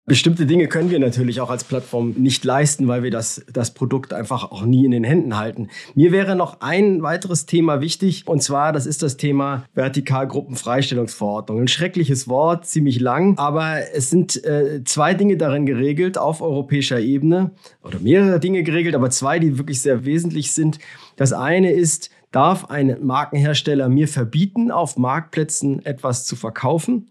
Bestimmte 0.08 0.46
Dinge 0.46 0.68
können 0.68 0.92
wir 0.92 1.00
natürlich 1.00 1.42
auch 1.42 1.50
als 1.50 1.64
Plattform 1.64 2.12
nicht 2.12 2.44
leisten, 2.44 2.88
weil 2.88 3.02
wir 3.02 3.10
das, 3.10 3.44
das 3.52 3.74
Produkt 3.74 4.14
einfach 4.14 4.52
auch 4.52 4.64
nie 4.64 4.86
in 4.86 4.92
den 4.92 5.04
Händen 5.04 5.36
halten. 5.36 5.70
Mir 5.96 6.12
wäre 6.12 6.36
noch 6.36 6.62
ein 6.62 7.02
weiteres 7.02 7.48
Thema 7.48 7.82
wichtig, 7.82 8.28
und 8.28 8.44
zwar, 8.44 8.72
das 8.72 8.86
ist 8.86 9.02
das 9.02 9.18
Thema 9.18 9.66
Vertikalgruppenfreistellungsverordnung. 9.74 11.60
Ein 11.62 11.68
schreckliches 11.68 12.28
Wort, 12.28 12.68
ziemlich 12.68 13.00
lang, 13.00 13.40
aber 13.40 13.80
es 13.96 14.12
sind 14.12 14.44
äh, 14.44 14.84
zwei 14.86 15.16
Dinge 15.16 15.38
darin 15.38 15.66
geregelt 15.66 16.20
auf 16.20 16.40
europäischer 16.40 17.00
Ebene, 17.00 17.50
oder 17.82 17.98
mehrere 17.98 18.40
Dinge 18.40 18.62
geregelt, 18.62 18.94
aber 18.94 19.10
zwei, 19.10 19.40
die 19.40 19.58
wirklich 19.58 19.82
sehr 19.82 20.06
wesentlich 20.06 20.52
sind. 20.52 20.78
Das 21.16 21.34
eine 21.34 21.72
ist, 21.72 22.12
darf 22.32 22.66
ein 22.66 22.98
Markenhersteller 23.02 23.90
mir 23.90 24.08
verbieten, 24.08 24.70
auf 24.70 24.98
Marktplätzen 24.98 25.84
etwas 25.84 26.26
zu 26.26 26.36
verkaufen? 26.36 27.08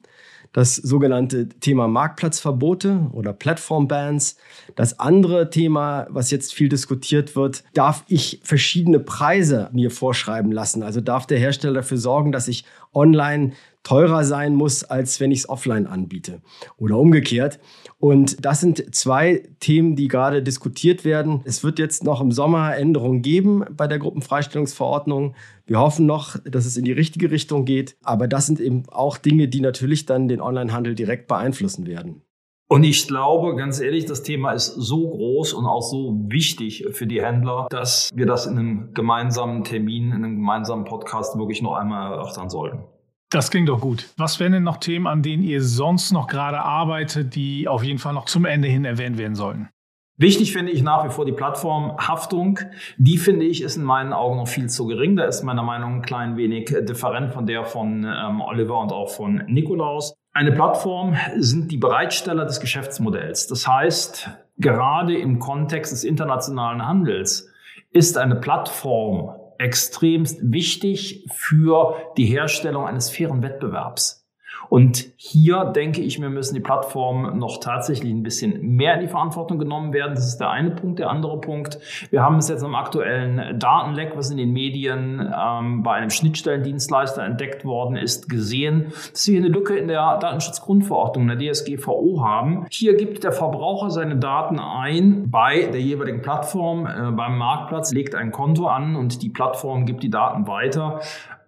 Das 0.54 0.76
sogenannte 0.76 1.48
Thema 1.48 1.88
Marktplatzverbote 1.88 3.08
oder 3.12 3.32
Plattform-Bans. 3.32 4.36
Das 4.76 5.00
andere 5.00 5.50
Thema, 5.50 6.06
was 6.10 6.30
jetzt 6.30 6.54
viel 6.54 6.68
diskutiert 6.68 7.34
wird, 7.34 7.64
darf 7.74 8.04
ich 8.06 8.40
verschiedene 8.44 9.00
Preise 9.00 9.68
mir 9.72 9.90
vorschreiben 9.90 10.52
lassen? 10.52 10.84
Also 10.84 11.00
darf 11.00 11.26
der 11.26 11.40
Hersteller 11.40 11.74
dafür 11.74 11.98
sorgen, 11.98 12.30
dass 12.30 12.46
ich 12.46 12.64
online 12.94 13.52
teurer 13.84 14.24
sein 14.24 14.54
muss, 14.54 14.82
als 14.82 15.20
wenn 15.20 15.30
ich 15.30 15.40
es 15.40 15.48
offline 15.48 15.86
anbiete 15.86 16.40
oder 16.78 16.98
umgekehrt. 16.98 17.60
Und 17.98 18.44
das 18.44 18.60
sind 18.60 18.94
zwei 18.94 19.48
Themen, 19.60 19.94
die 19.94 20.08
gerade 20.08 20.42
diskutiert 20.42 21.04
werden. 21.04 21.42
Es 21.44 21.62
wird 21.62 21.78
jetzt 21.78 22.02
noch 22.02 22.20
im 22.20 22.32
Sommer 22.32 22.76
Änderungen 22.76 23.22
geben 23.22 23.64
bei 23.70 23.86
der 23.86 23.98
Gruppenfreistellungsverordnung. 23.98 25.34
Wir 25.66 25.78
hoffen 25.78 26.06
noch, 26.06 26.36
dass 26.44 26.66
es 26.66 26.76
in 26.76 26.84
die 26.84 26.92
richtige 26.92 27.30
Richtung 27.30 27.64
geht. 27.66 27.96
Aber 28.02 28.26
das 28.26 28.46
sind 28.46 28.58
eben 28.58 28.82
auch 28.88 29.18
Dinge, 29.18 29.48
die 29.48 29.60
natürlich 29.60 30.06
dann 30.06 30.28
den 30.28 30.40
Onlinehandel 30.40 30.94
direkt 30.94 31.28
beeinflussen 31.28 31.86
werden. 31.86 32.23
Und 32.68 32.82
ich 32.84 33.06
glaube, 33.06 33.54
ganz 33.56 33.78
ehrlich, 33.78 34.06
das 34.06 34.22
Thema 34.22 34.52
ist 34.52 34.66
so 34.66 35.10
groß 35.10 35.52
und 35.52 35.66
auch 35.66 35.82
so 35.82 36.18
wichtig 36.28 36.86
für 36.92 37.06
die 37.06 37.22
Händler, 37.22 37.66
dass 37.70 38.10
wir 38.14 38.26
das 38.26 38.46
in 38.46 38.58
einem 38.58 38.94
gemeinsamen 38.94 39.64
Termin, 39.64 40.06
in 40.06 40.24
einem 40.24 40.36
gemeinsamen 40.36 40.84
Podcast 40.84 41.38
wirklich 41.38 41.60
noch 41.60 41.74
einmal 41.74 42.12
erörtern 42.12 42.48
sollten. 42.48 42.84
Das 43.30 43.50
klingt 43.50 43.68
doch 43.68 43.80
gut. 43.80 44.08
Was 44.16 44.38
wären 44.40 44.52
denn 44.52 44.62
noch 44.62 44.76
Themen, 44.78 45.06
an 45.06 45.22
denen 45.22 45.42
ihr 45.42 45.62
sonst 45.62 46.12
noch 46.12 46.26
gerade 46.26 46.60
arbeitet, 46.60 47.34
die 47.34 47.68
auf 47.68 47.82
jeden 47.82 47.98
Fall 47.98 48.14
noch 48.14 48.26
zum 48.26 48.44
Ende 48.44 48.68
hin 48.68 48.84
erwähnt 48.84 49.18
werden 49.18 49.34
sollten? 49.34 49.68
Wichtig 50.16 50.52
finde 50.52 50.70
ich 50.70 50.82
nach 50.82 51.04
wie 51.04 51.10
vor 51.10 51.26
die 51.26 51.32
Plattformhaftung. 51.32 52.60
Die 52.96 53.18
finde 53.18 53.46
ich 53.46 53.62
ist 53.62 53.76
in 53.76 53.82
meinen 53.82 54.12
Augen 54.12 54.36
noch 54.36 54.46
viel 54.46 54.68
zu 54.68 54.86
gering. 54.86 55.16
Da 55.16 55.24
ist 55.24 55.42
meiner 55.42 55.64
Meinung 55.64 55.90
nach 55.90 55.96
ein 55.96 56.02
klein 56.02 56.36
wenig 56.36 56.66
different 56.66 57.32
von 57.32 57.46
der 57.46 57.64
von 57.64 58.04
ähm, 58.04 58.40
Oliver 58.40 58.78
und 58.78 58.92
auch 58.92 59.10
von 59.10 59.42
Nikolaus. 59.48 60.14
Eine 60.36 60.50
Plattform 60.50 61.16
sind 61.36 61.70
die 61.70 61.76
Bereitsteller 61.76 62.44
des 62.44 62.58
Geschäftsmodells. 62.58 63.46
Das 63.46 63.68
heißt, 63.68 64.30
gerade 64.58 65.16
im 65.16 65.38
Kontext 65.38 65.92
des 65.92 66.02
internationalen 66.02 66.84
Handels 66.84 67.52
ist 67.92 68.18
eine 68.18 68.34
Plattform 68.34 69.36
extremst 69.58 70.40
wichtig 70.42 71.24
für 71.32 71.94
die 72.16 72.26
Herstellung 72.26 72.84
eines 72.84 73.10
fairen 73.10 73.42
Wettbewerbs. 73.42 74.23
Und 74.68 75.06
hier 75.16 75.66
denke 75.66 76.00
ich 76.00 76.18
mir, 76.18 76.30
müssen 76.30 76.54
die 76.54 76.60
Plattformen 76.60 77.38
noch 77.38 77.58
tatsächlich 77.60 78.12
ein 78.12 78.22
bisschen 78.22 78.76
mehr 78.76 78.94
in 78.94 79.00
die 79.00 79.08
Verantwortung 79.08 79.58
genommen 79.58 79.92
werden. 79.92 80.14
Das 80.14 80.26
ist 80.26 80.38
der 80.38 80.50
eine 80.50 80.70
Punkt. 80.70 80.98
Der 80.98 81.10
andere 81.10 81.40
Punkt, 81.40 81.78
wir 82.10 82.22
haben 82.22 82.36
es 82.36 82.48
jetzt 82.48 82.64
am 82.64 82.74
aktuellen 82.74 83.58
Datenleck, 83.58 84.16
was 84.16 84.30
in 84.30 84.36
den 84.36 84.52
Medien 84.52 85.20
ähm, 85.20 85.82
bei 85.82 85.94
einem 85.94 86.10
Schnittstellendienstleister 86.10 87.24
entdeckt 87.24 87.64
worden 87.64 87.96
ist, 87.96 88.28
gesehen, 88.28 88.92
dass 89.12 89.26
wir 89.28 89.38
eine 89.38 89.48
Lücke 89.48 89.76
in 89.76 89.88
der 89.88 90.18
Datenschutzgrundverordnung, 90.18 91.28
der 91.28 91.52
DSGVO 91.52 92.22
haben. 92.24 92.66
Hier 92.70 92.96
gibt 92.96 93.24
der 93.24 93.32
Verbraucher 93.32 93.90
seine 93.90 94.16
Daten 94.16 94.58
ein 94.58 95.30
bei 95.30 95.62
der 95.66 95.80
jeweiligen 95.80 96.22
Plattform, 96.22 96.86
äh, 96.86 97.10
beim 97.12 97.38
Marktplatz, 97.38 97.92
legt 97.92 98.14
ein 98.14 98.32
Konto 98.32 98.66
an 98.66 98.96
und 98.96 99.22
die 99.22 99.28
Plattform 99.28 99.86
gibt 99.86 100.02
die 100.02 100.10
Daten 100.10 100.46
weiter 100.46 101.00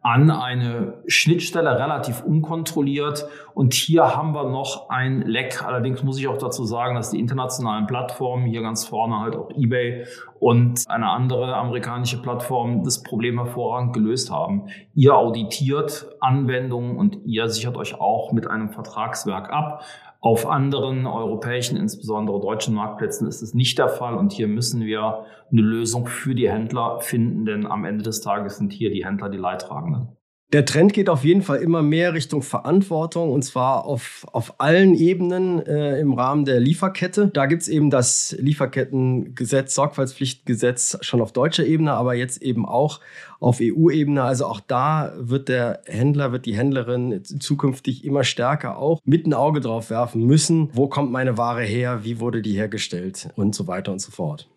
an 0.06 0.30
eine 0.30 1.02
Schnittstelle 1.08 1.80
relativ 1.80 2.22
unkontrolliert. 2.22 3.26
Und 3.54 3.74
hier 3.74 4.16
haben 4.16 4.34
wir 4.34 4.48
noch 4.48 4.88
ein 4.88 5.22
Leck. 5.22 5.64
Allerdings 5.66 6.04
muss 6.04 6.16
ich 6.20 6.28
auch 6.28 6.38
dazu 6.38 6.64
sagen, 6.64 6.94
dass 6.94 7.10
die 7.10 7.18
internationalen 7.18 7.88
Plattformen, 7.88 8.46
hier 8.46 8.62
ganz 8.62 8.84
vorne 8.84 9.18
halt 9.18 9.34
auch 9.34 9.50
eBay 9.50 10.06
und 10.38 10.84
eine 10.86 11.08
andere 11.08 11.56
amerikanische 11.56 12.22
Plattform, 12.22 12.84
das 12.84 13.02
Problem 13.02 13.36
hervorragend 13.38 13.94
gelöst 13.94 14.30
haben. 14.30 14.68
Ihr 14.94 15.16
auditiert 15.16 16.06
Anwendungen 16.20 16.96
und 16.98 17.18
ihr 17.24 17.48
sichert 17.48 17.76
euch 17.76 18.00
auch 18.00 18.30
mit 18.30 18.46
einem 18.46 18.70
Vertragswerk 18.70 19.50
ab. 19.50 19.82
Auf 20.26 20.44
anderen 20.44 21.06
europäischen, 21.06 21.76
insbesondere 21.76 22.40
deutschen 22.40 22.74
Marktplätzen 22.74 23.28
ist 23.28 23.42
es 23.42 23.54
nicht 23.54 23.78
der 23.78 23.88
Fall 23.88 24.16
und 24.16 24.32
hier 24.32 24.48
müssen 24.48 24.84
wir 24.84 25.24
eine 25.52 25.60
Lösung 25.60 26.08
für 26.08 26.34
die 26.34 26.50
Händler 26.50 26.98
finden, 27.00 27.46
denn 27.46 27.64
am 27.64 27.84
Ende 27.84 28.02
des 28.02 28.22
Tages 28.22 28.56
sind 28.56 28.72
hier 28.72 28.90
die 28.90 29.06
Händler 29.06 29.28
die 29.28 29.38
Leidtragenden. 29.38 30.15
Der 30.52 30.64
Trend 30.64 30.92
geht 30.92 31.08
auf 31.08 31.24
jeden 31.24 31.42
Fall 31.42 31.58
immer 31.58 31.82
mehr 31.82 32.14
Richtung 32.14 32.40
Verantwortung 32.40 33.32
und 33.32 33.42
zwar 33.42 33.84
auf, 33.84 34.24
auf 34.30 34.60
allen 34.60 34.94
Ebenen 34.94 35.60
äh, 35.66 35.98
im 35.98 36.12
Rahmen 36.12 36.44
der 36.44 36.60
Lieferkette. 36.60 37.26
Da 37.34 37.46
gibt's 37.46 37.66
eben 37.66 37.90
das 37.90 38.36
Lieferkettengesetz, 38.38 39.74
Sorgfaltspflichtgesetz 39.74 40.98
schon 41.00 41.20
auf 41.20 41.32
deutscher 41.32 41.66
Ebene, 41.66 41.94
aber 41.94 42.14
jetzt 42.14 42.42
eben 42.42 42.64
auch 42.64 43.00
auf 43.40 43.58
EU-Ebene. 43.60 44.22
Also 44.22 44.46
auch 44.46 44.60
da 44.60 45.14
wird 45.18 45.48
der 45.48 45.82
Händler, 45.86 46.30
wird 46.30 46.46
die 46.46 46.56
Händlerin 46.56 47.24
zukünftig 47.24 48.04
immer 48.04 48.22
stärker 48.22 48.78
auch 48.78 49.00
mit 49.04 49.26
ein 49.26 49.34
Auge 49.34 49.58
drauf 49.58 49.90
werfen 49.90 50.24
müssen. 50.26 50.70
Wo 50.72 50.86
kommt 50.86 51.10
meine 51.10 51.36
Ware 51.36 51.64
her? 51.64 52.04
Wie 52.04 52.20
wurde 52.20 52.40
die 52.40 52.54
hergestellt? 52.54 53.30
Und 53.34 53.56
so 53.56 53.66
weiter 53.66 53.90
und 53.90 54.00
so 54.00 54.12
fort. 54.12 54.48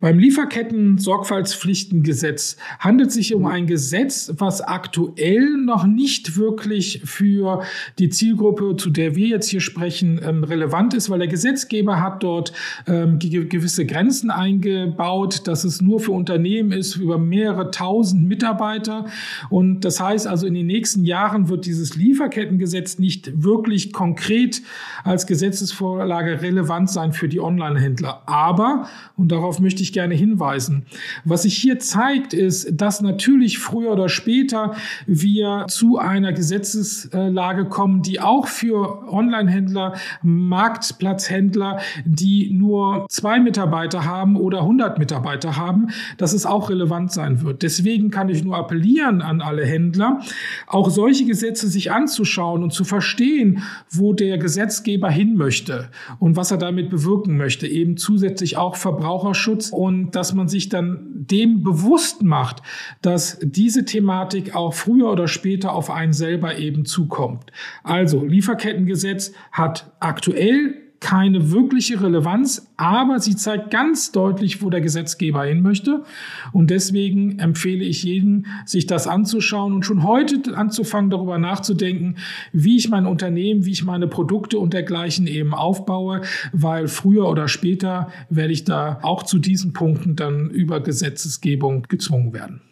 Beim 0.00 0.18
Lieferketten-Sorgfaltspflichtengesetz 0.18 2.56
handelt 2.80 3.08
es 3.08 3.14
sich 3.14 3.32
um 3.32 3.46
ein 3.46 3.66
Gesetz, 3.66 4.32
was 4.36 4.60
aktuell 4.60 5.56
noch 5.56 5.86
nicht 5.86 6.36
wirklich 6.36 7.00
für 7.04 7.62
die 8.00 8.08
Zielgruppe, 8.10 8.74
zu 8.76 8.90
der 8.90 9.14
wir 9.14 9.28
jetzt 9.28 9.48
hier 9.48 9.60
sprechen, 9.60 10.20
ähm, 10.22 10.42
relevant 10.42 10.94
ist, 10.94 11.10
weil 11.10 11.20
der 11.20 11.28
Gesetzgeber 11.28 12.00
hat 12.02 12.24
dort 12.24 12.52
ähm, 12.88 13.20
gewisse 13.20 13.86
Grenzen 13.86 14.30
eingebaut, 14.30 15.46
dass 15.46 15.62
es 15.62 15.80
nur 15.80 16.00
für 16.00 16.10
Unternehmen 16.10 16.72
ist, 16.72 16.96
über 16.96 17.16
mehrere 17.16 17.70
tausend 17.70 18.26
Mitarbeiter. 18.28 19.06
Und 19.48 19.84
das 19.86 20.00
heißt 20.00 20.26
also, 20.26 20.46
in 20.46 20.54
den 20.54 20.66
nächsten 20.66 21.04
Jahren 21.04 21.48
wird 21.48 21.66
dieses 21.66 21.94
Lieferkettengesetz 21.94 22.98
nicht 22.98 23.44
wirklich 23.44 23.92
konkret 23.92 24.60
als 25.04 25.28
Gesetzesvorlage 25.28 26.42
relevant 26.42 26.90
sein 26.90 27.12
für 27.12 27.28
die 27.28 27.38
Online-Händler. 27.40 28.24
Aber, 28.26 28.88
und 29.16 29.30
darauf 29.30 29.60
möchte 29.60 29.82
ich 29.82 29.83
gerne 29.92 30.14
hinweisen. 30.14 30.86
Was 31.24 31.42
sich 31.42 31.56
hier 31.56 31.78
zeigt, 31.78 32.34
ist, 32.34 32.68
dass 32.72 33.00
natürlich 33.00 33.58
früher 33.58 33.92
oder 33.92 34.08
später 34.08 34.74
wir 35.06 35.66
zu 35.68 35.98
einer 35.98 36.32
Gesetzeslage 36.32 37.66
kommen, 37.66 38.02
die 38.02 38.20
auch 38.20 38.46
für 38.46 39.08
Online-Händler, 39.08 39.94
Marktplatzhändler, 40.22 41.80
die 42.04 42.52
nur 42.52 43.06
zwei 43.08 43.40
Mitarbeiter 43.40 44.04
haben 44.04 44.36
oder 44.36 44.60
100 44.60 44.98
Mitarbeiter 44.98 45.56
haben, 45.56 45.88
dass 46.16 46.32
es 46.32 46.46
auch 46.46 46.70
relevant 46.70 47.12
sein 47.12 47.42
wird. 47.42 47.62
Deswegen 47.62 48.10
kann 48.10 48.28
ich 48.28 48.44
nur 48.44 48.56
appellieren 48.56 49.22
an 49.22 49.40
alle 49.40 49.64
Händler, 49.64 50.20
auch 50.66 50.90
solche 50.90 51.24
Gesetze 51.24 51.68
sich 51.68 51.92
anzuschauen 51.92 52.62
und 52.62 52.72
zu 52.72 52.84
verstehen, 52.84 53.62
wo 53.90 54.12
der 54.12 54.38
Gesetzgeber 54.38 55.10
hin 55.10 55.36
möchte 55.36 55.90
und 56.18 56.36
was 56.36 56.50
er 56.50 56.58
damit 56.58 56.90
bewirken 56.90 57.36
möchte. 57.36 57.66
Eben 57.66 57.96
zusätzlich 57.96 58.56
auch 58.56 58.76
Verbraucherschutz 58.76 59.72
und 59.74 60.12
dass 60.12 60.34
man 60.34 60.48
sich 60.48 60.68
dann 60.68 61.26
dem 61.30 61.62
bewusst 61.62 62.22
macht, 62.22 62.62
dass 63.02 63.38
diese 63.42 63.84
Thematik 63.84 64.54
auch 64.54 64.74
früher 64.74 65.10
oder 65.10 65.28
später 65.28 65.72
auf 65.72 65.90
einen 65.90 66.12
selber 66.12 66.58
eben 66.58 66.84
zukommt. 66.84 67.50
Also 67.82 68.24
Lieferkettengesetz 68.24 69.32
hat 69.52 69.92
aktuell 70.00 70.83
keine 71.04 71.50
wirkliche 71.52 72.02
Relevanz, 72.02 72.72
aber 72.78 73.20
sie 73.20 73.36
zeigt 73.36 73.70
ganz 73.70 74.10
deutlich, 74.10 74.62
wo 74.62 74.70
der 74.70 74.80
Gesetzgeber 74.80 75.44
hin 75.44 75.60
möchte. 75.60 76.02
Und 76.50 76.70
deswegen 76.70 77.38
empfehle 77.40 77.84
ich 77.84 78.04
jedem, 78.04 78.46
sich 78.64 78.86
das 78.86 79.06
anzuschauen 79.06 79.74
und 79.74 79.84
schon 79.84 80.02
heute 80.02 80.56
anzufangen, 80.56 81.10
darüber 81.10 81.36
nachzudenken, 81.36 82.16
wie 82.54 82.78
ich 82.78 82.88
mein 82.88 83.04
Unternehmen, 83.04 83.66
wie 83.66 83.72
ich 83.72 83.84
meine 83.84 84.08
Produkte 84.08 84.58
und 84.58 84.72
dergleichen 84.72 85.26
eben 85.26 85.52
aufbaue, 85.52 86.22
weil 86.54 86.88
früher 86.88 87.28
oder 87.28 87.48
später 87.48 88.08
werde 88.30 88.54
ich 88.54 88.64
da 88.64 88.98
auch 89.02 89.24
zu 89.24 89.38
diesen 89.38 89.74
Punkten 89.74 90.16
dann 90.16 90.48
über 90.48 90.80
Gesetzesgebung 90.80 91.82
gezwungen 91.86 92.32
werden. 92.32 92.62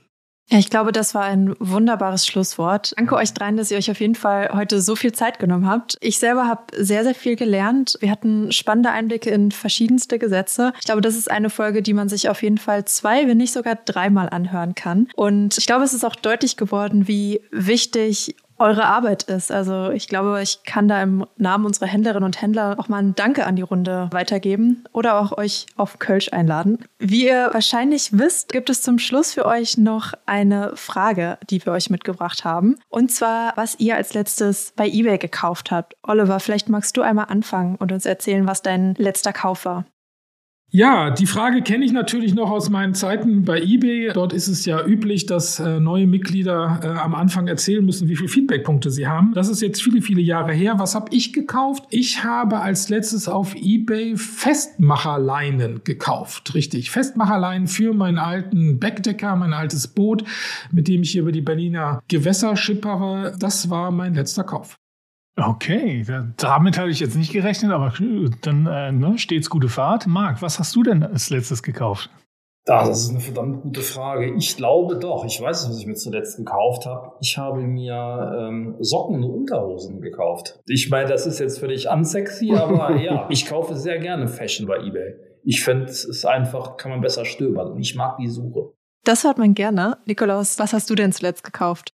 Ja, 0.53 0.59
ich 0.59 0.69
glaube, 0.69 0.93
das 0.93 1.15
war 1.15 1.23
ein 1.23 1.55
wunderbares 1.61 2.27
Schlusswort. 2.27 2.93
Danke 2.99 3.17
euch 3.17 3.33
dreien, 3.33 3.57
dass 3.57 3.71
ihr 3.71 3.79
euch 3.79 3.91
auf 3.91 4.01
jeden 4.01 4.15
Fall 4.15 4.51
heute 4.53 4.83
so 4.83 4.95
viel 4.97 5.13
Zeit 5.13 5.39
genommen 5.39 5.67
habt. 5.67 5.97
Ich 6.03 6.19
selber 6.19 6.47
habe 6.47 6.65
sehr, 6.77 7.05
sehr 7.05 7.15
viel 7.15 7.37
gelernt. 7.37 7.97
Wir 8.01 8.11
hatten 8.11 8.53
spannende 8.53 8.91
Einblicke 8.91 9.31
in 9.31 9.51
verschiedenste 9.51 10.19
Gesetze. 10.19 10.75
Ich 10.79 10.85
glaube, 10.85 11.01
das 11.01 11.17
ist 11.17 11.31
eine 11.31 11.49
Folge, 11.49 11.81
die 11.81 11.95
man 11.95 12.11
sich 12.11 12.29
auf 12.29 12.43
jeden 12.43 12.59
Fall 12.59 12.85
zwei, 12.85 13.27
wenn 13.27 13.39
nicht 13.39 13.55
sogar 13.55 13.77
dreimal 13.77 14.29
anhören 14.29 14.75
kann. 14.75 15.09
Und 15.17 15.57
ich 15.57 15.65
glaube, 15.65 15.85
es 15.85 15.95
ist 15.95 16.05
auch 16.05 16.17
deutlich 16.17 16.59
geworden, 16.59 17.09
wie 17.09 17.41
wichtig 17.51 18.37
eure 18.63 18.87
Arbeit 18.87 19.25
ist. 19.25 19.53
Also 19.53 19.91
ich 19.91 20.09
glaube, 20.09 20.41
ich 20.43 20.63
kann 20.65 20.89
da 20.89 21.03
im 21.03 21.27
Namen 21.37 21.67
unserer 21.67 21.87
Händlerinnen 21.87 22.25
und 22.25 22.41
Händler 22.41 22.77
auch 22.79 22.89
mal 22.89 22.99
ein 22.99 23.15
Danke 23.15 23.45
an 23.45 23.57
die 23.57 23.63
Runde 23.63 24.09
weitergeben 24.13 24.85
oder 24.93 25.19
auch 25.21 25.37
euch 25.37 25.67
auf 25.77 25.99
Kölsch 25.99 26.33
einladen. 26.33 26.79
Wie 26.99 27.27
ihr 27.27 27.51
wahrscheinlich 27.53 28.19
wisst, 28.19 28.53
gibt 28.53 28.71
es 28.71 28.83
zum 28.83 28.99
Schluss 28.99 29.35
für 29.35 29.47
euch 29.47 29.77
noch 29.77 30.15
eine 30.27 30.73
Frage, 30.77 31.39
die 31.51 31.65
wir 31.65 31.73
euch 31.73 31.91
mitgebracht 31.91 32.45
haben. 32.45 32.79
Und 32.89 33.11
zwar, 33.11 33.53
was 33.57 33.79
ihr 33.81 33.97
als 33.97 34.15
letztes 34.15 34.73
bei 34.77 34.89
eBay 34.89 35.19
gekauft 35.19 35.71
habt. 35.71 35.97
Oliver, 36.03 36.41
vielleicht 36.41 36.69
magst 36.69 36.97
du 36.97 37.03
einmal 37.03 37.27
anfangen 37.29 37.77
und 37.77 37.93
uns 37.93 38.07
erzählen, 38.07 38.47
was 38.47 38.63
dein 38.63 38.95
letzter 38.95 39.33
Kauf 39.33 39.65
war. 39.65 39.85
Ja, 40.75 41.11
die 41.11 41.27
Frage 41.27 41.61
kenne 41.61 41.85
ich 41.85 41.93
natürlich 41.93 42.33
noch 42.35 42.51
aus 42.51 42.71
meinen 42.71 42.95
Zeiten 42.95 43.45
bei 43.45 43.61
eBay. 43.61 44.11
Dort 44.15 44.33
ist 44.33 44.49
es 44.49 44.65
ja 44.65 44.83
üblich, 44.83 45.27
dass 45.27 45.61
äh, 45.61 45.79
neue 45.81 46.07
Mitglieder 46.07 46.81
äh, 46.83 46.87
am 46.87 47.15
Anfang 47.15 47.47
erzählen 47.47 47.85
müssen, 47.85 48.09
wie 48.09 48.17
viele 48.17 48.31
Feedbackpunkte 48.31 48.91
sie 48.91 49.07
haben. 49.07 49.35
Das 49.35 49.51
ist 49.51 49.61
jetzt 49.61 49.83
viele, 49.83 50.01
viele 50.01 50.23
Jahre 50.23 50.55
her. 50.55 50.77
Was 50.79 50.95
habe 50.95 51.15
ich 51.15 51.35
gekauft? 51.35 51.85
Ich 51.91 52.25
habe 52.25 52.61
als 52.61 52.89
letztes 52.89 53.29
auf 53.29 53.55
eBay 53.55 54.17
Festmacherleinen 54.17 55.83
gekauft. 55.85 56.55
Richtig, 56.55 56.91
Festmacherleinen 56.91 57.67
für 57.67 57.93
meinen 57.93 58.17
alten 58.17 58.81
Backdecker, 58.81 59.37
mein 59.37 59.53
altes 59.53 59.89
Boot, 59.89 60.25
mit 60.71 60.89
dem 60.89 61.03
ich 61.03 61.11
hier 61.11 61.21
über 61.21 61.33
die 61.33 61.43
Berliner 61.43 62.03
Gewässer 62.09 62.57
schippere. 62.57 63.37
Das 63.39 63.69
war 63.69 63.91
mein 63.91 64.15
letzter 64.15 64.45
Kauf. 64.45 64.79
Okay, 65.37 66.05
damit 66.37 66.79
habe 66.79 66.91
ich 66.91 67.01
jetzt 67.01 67.17
nicht 67.17 67.33
gerechnet, 67.33 67.73
aber 67.73 67.93
dann 68.43 68.67
äh, 68.67 68.93
ne, 68.93 69.19
stets 69.19 69.49
gute 69.49 69.69
Fahrt. 69.69 70.07
Marc, 70.07 70.43
was 70.43 70.59
hast 70.59 70.77
du 70.77 70.83
denn 70.83 71.03
als 71.03 71.31
letztes 71.31 71.63
gekauft? 71.63 72.11
Das 72.65 72.89
ist 72.91 73.11
eine 73.11 73.19
verdammt 73.19 73.63
gute 73.63 73.81
Frage. 73.81 74.35
Ich 74.37 74.57
glaube 74.57 74.97
doch. 74.97 75.25
Ich 75.25 75.41
weiß, 75.41 75.69
was 75.69 75.79
ich 75.79 75.87
mir 75.87 75.95
zuletzt 75.95 76.37
gekauft 76.37 76.87
habe. 76.87 77.13
Ich 77.21 77.37
habe 77.37 77.61
mir 77.63 78.37
ähm, 78.39 78.77
Socken 78.79 79.17
und 79.17 79.31
Unterhosen 79.31 80.01
gekauft. 80.01 80.61
Ich 80.67 80.89
meine, 80.89 81.09
das 81.09 81.27
ist 81.27 81.41
jetzt 81.41 81.59
völlig 81.59 81.89
unsexy, 81.89 82.55
aber 82.55 82.97
ja, 83.01 83.27
ich 83.31 83.47
kaufe 83.47 83.75
sehr 83.75 83.99
gerne 83.99 84.29
Fashion 84.29 84.69
bei 84.69 84.77
eBay. 84.77 85.15
Ich 85.43 85.65
finde, 85.65 85.87
es 85.87 86.05
ist 86.05 86.25
einfach, 86.25 86.77
kann 86.77 86.93
man 86.93 87.01
besser 87.01 87.25
stöbern 87.25 87.73
und 87.73 87.81
ich 87.81 87.97
mag 87.97 88.17
die 88.19 88.29
Suche. 88.29 88.75
Das 89.03 89.25
hört 89.25 89.39
man 89.39 89.55
gerne. 89.55 89.99
Nikolaus, 90.07 90.61
was 90.61 90.73
hast 90.73 90.89
du 90.89 90.95
denn 90.95 91.11
zuletzt 91.11 91.43
gekauft? 91.43 91.93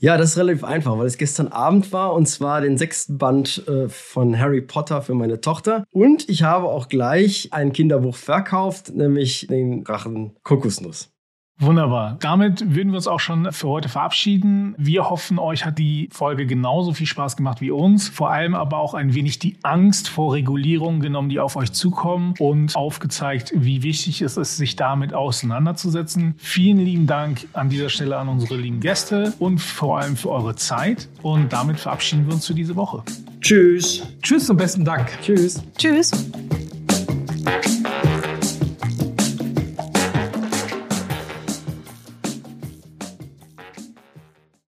Ja, 0.00 0.16
das 0.16 0.30
ist 0.30 0.38
relativ 0.38 0.62
einfach, 0.62 0.96
weil 0.96 1.08
es 1.08 1.18
gestern 1.18 1.48
Abend 1.48 1.92
war 1.92 2.14
und 2.14 2.26
zwar 2.26 2.60
den 2.60 2.78
sechsten 2.78 3.18
Band 3.18 3.66
äh, 3.66 3.88
von 3.88 4.38
Harry 4.38 4.60
Potter 4.60 5.02
für 5.02 5.14
meine 5.14 5.40
Tochter. 5.40 5.82
Und 5.90 6.28
ich 6.28 6.44
habe 6.44 6.68
auch 6.68 6.88
gleich 6.88 7.48
ein 7.52 7.72
Kinderbuch 7.72 8.14
verkauft, 8.14 8.94
nämlich 8.94 9.48
den 9.48 9.82
Drachen 9.82 10.36
Kokosnuss. 10.44 11.10
Wunderbar. 11.60 12.16
Damit 12.20 12.74
würden 12.74 12.90
wir 12.90 12.96
uns 12.96 13.08
auch 13.08 13.18
schon 13.18 13.50
für 13.50 13.66
heute 13.66 13.88
verabschieden. 13.88 14.76
Wir 14.78 15.10
hoffen, 15.10 15.40
euch 15.40 15.64
hat 15.64 15.78
die 15.78 16.08
Folge 16.12 16.46
genauso 16.46 16.92
viel 16.92 17.06
Spaß 17.06 17.36
gemacht 17.36 17.60
wie 17.60 17.72
uns. 17.72 18.08
Vor 18.08 18.30
allem 18.30 18.54
aber 18.54 18.78
auch 18.78 18.94
ein 18.94 19.12
wenig 19.12 19.40
die 19.40 19.56
Angst 19.62 20.08
vor 20.08 20.34
Regulierungen 20.34 21.00
genommen, 21.00 21.28
die 21.28 21.40
auf 21.40 21.56
euch 21.56 21.72
zukommen 21.72 22.34
und 22.38 22.76
aufgezeigt, 22.76 23.52
wie 23.56 23.82
wichtig 23.82 24.22
es 24.22 24.36
ist, 24.36 24.56
sich 24.56 24.76
damit 24.76 25.14
auseinanderzusetzen. 25.14 26.34
Vielen 26.38 26.78
lieben 26.78 27.08
Dank 27.08 27.48
an 27.54 27.68
dieser 27.68 27.88
Stelle 27.88 28.18
an 28.18 28.28
unsere 28.28 28.56
lieben 28.56 28.78
Gäste 28.78 29.34
und 29.40 29.58
vor 29.58 29.98
allem 29.98 30.16
für 30.16 30.30
eure 30.30 30.54
Zeit. 30.54 31.08
Und 31.22 31.52
damit 31.52 31.80
verabschieden 31.80 32.26
wir 32.26 32.34
uns 32.34 32.46
für 32.46 32.54
diese 32.54 32.76
Woche. 32.76 33.02
Tschüss. 33.40 34.06
Tschüss 34.22 34.48
und 34.48 34.58
besten 34.58 34.84
Dank. 34.84 35.10
Tschüss. 35.22 35.60
Tschüss. 35.76 36.12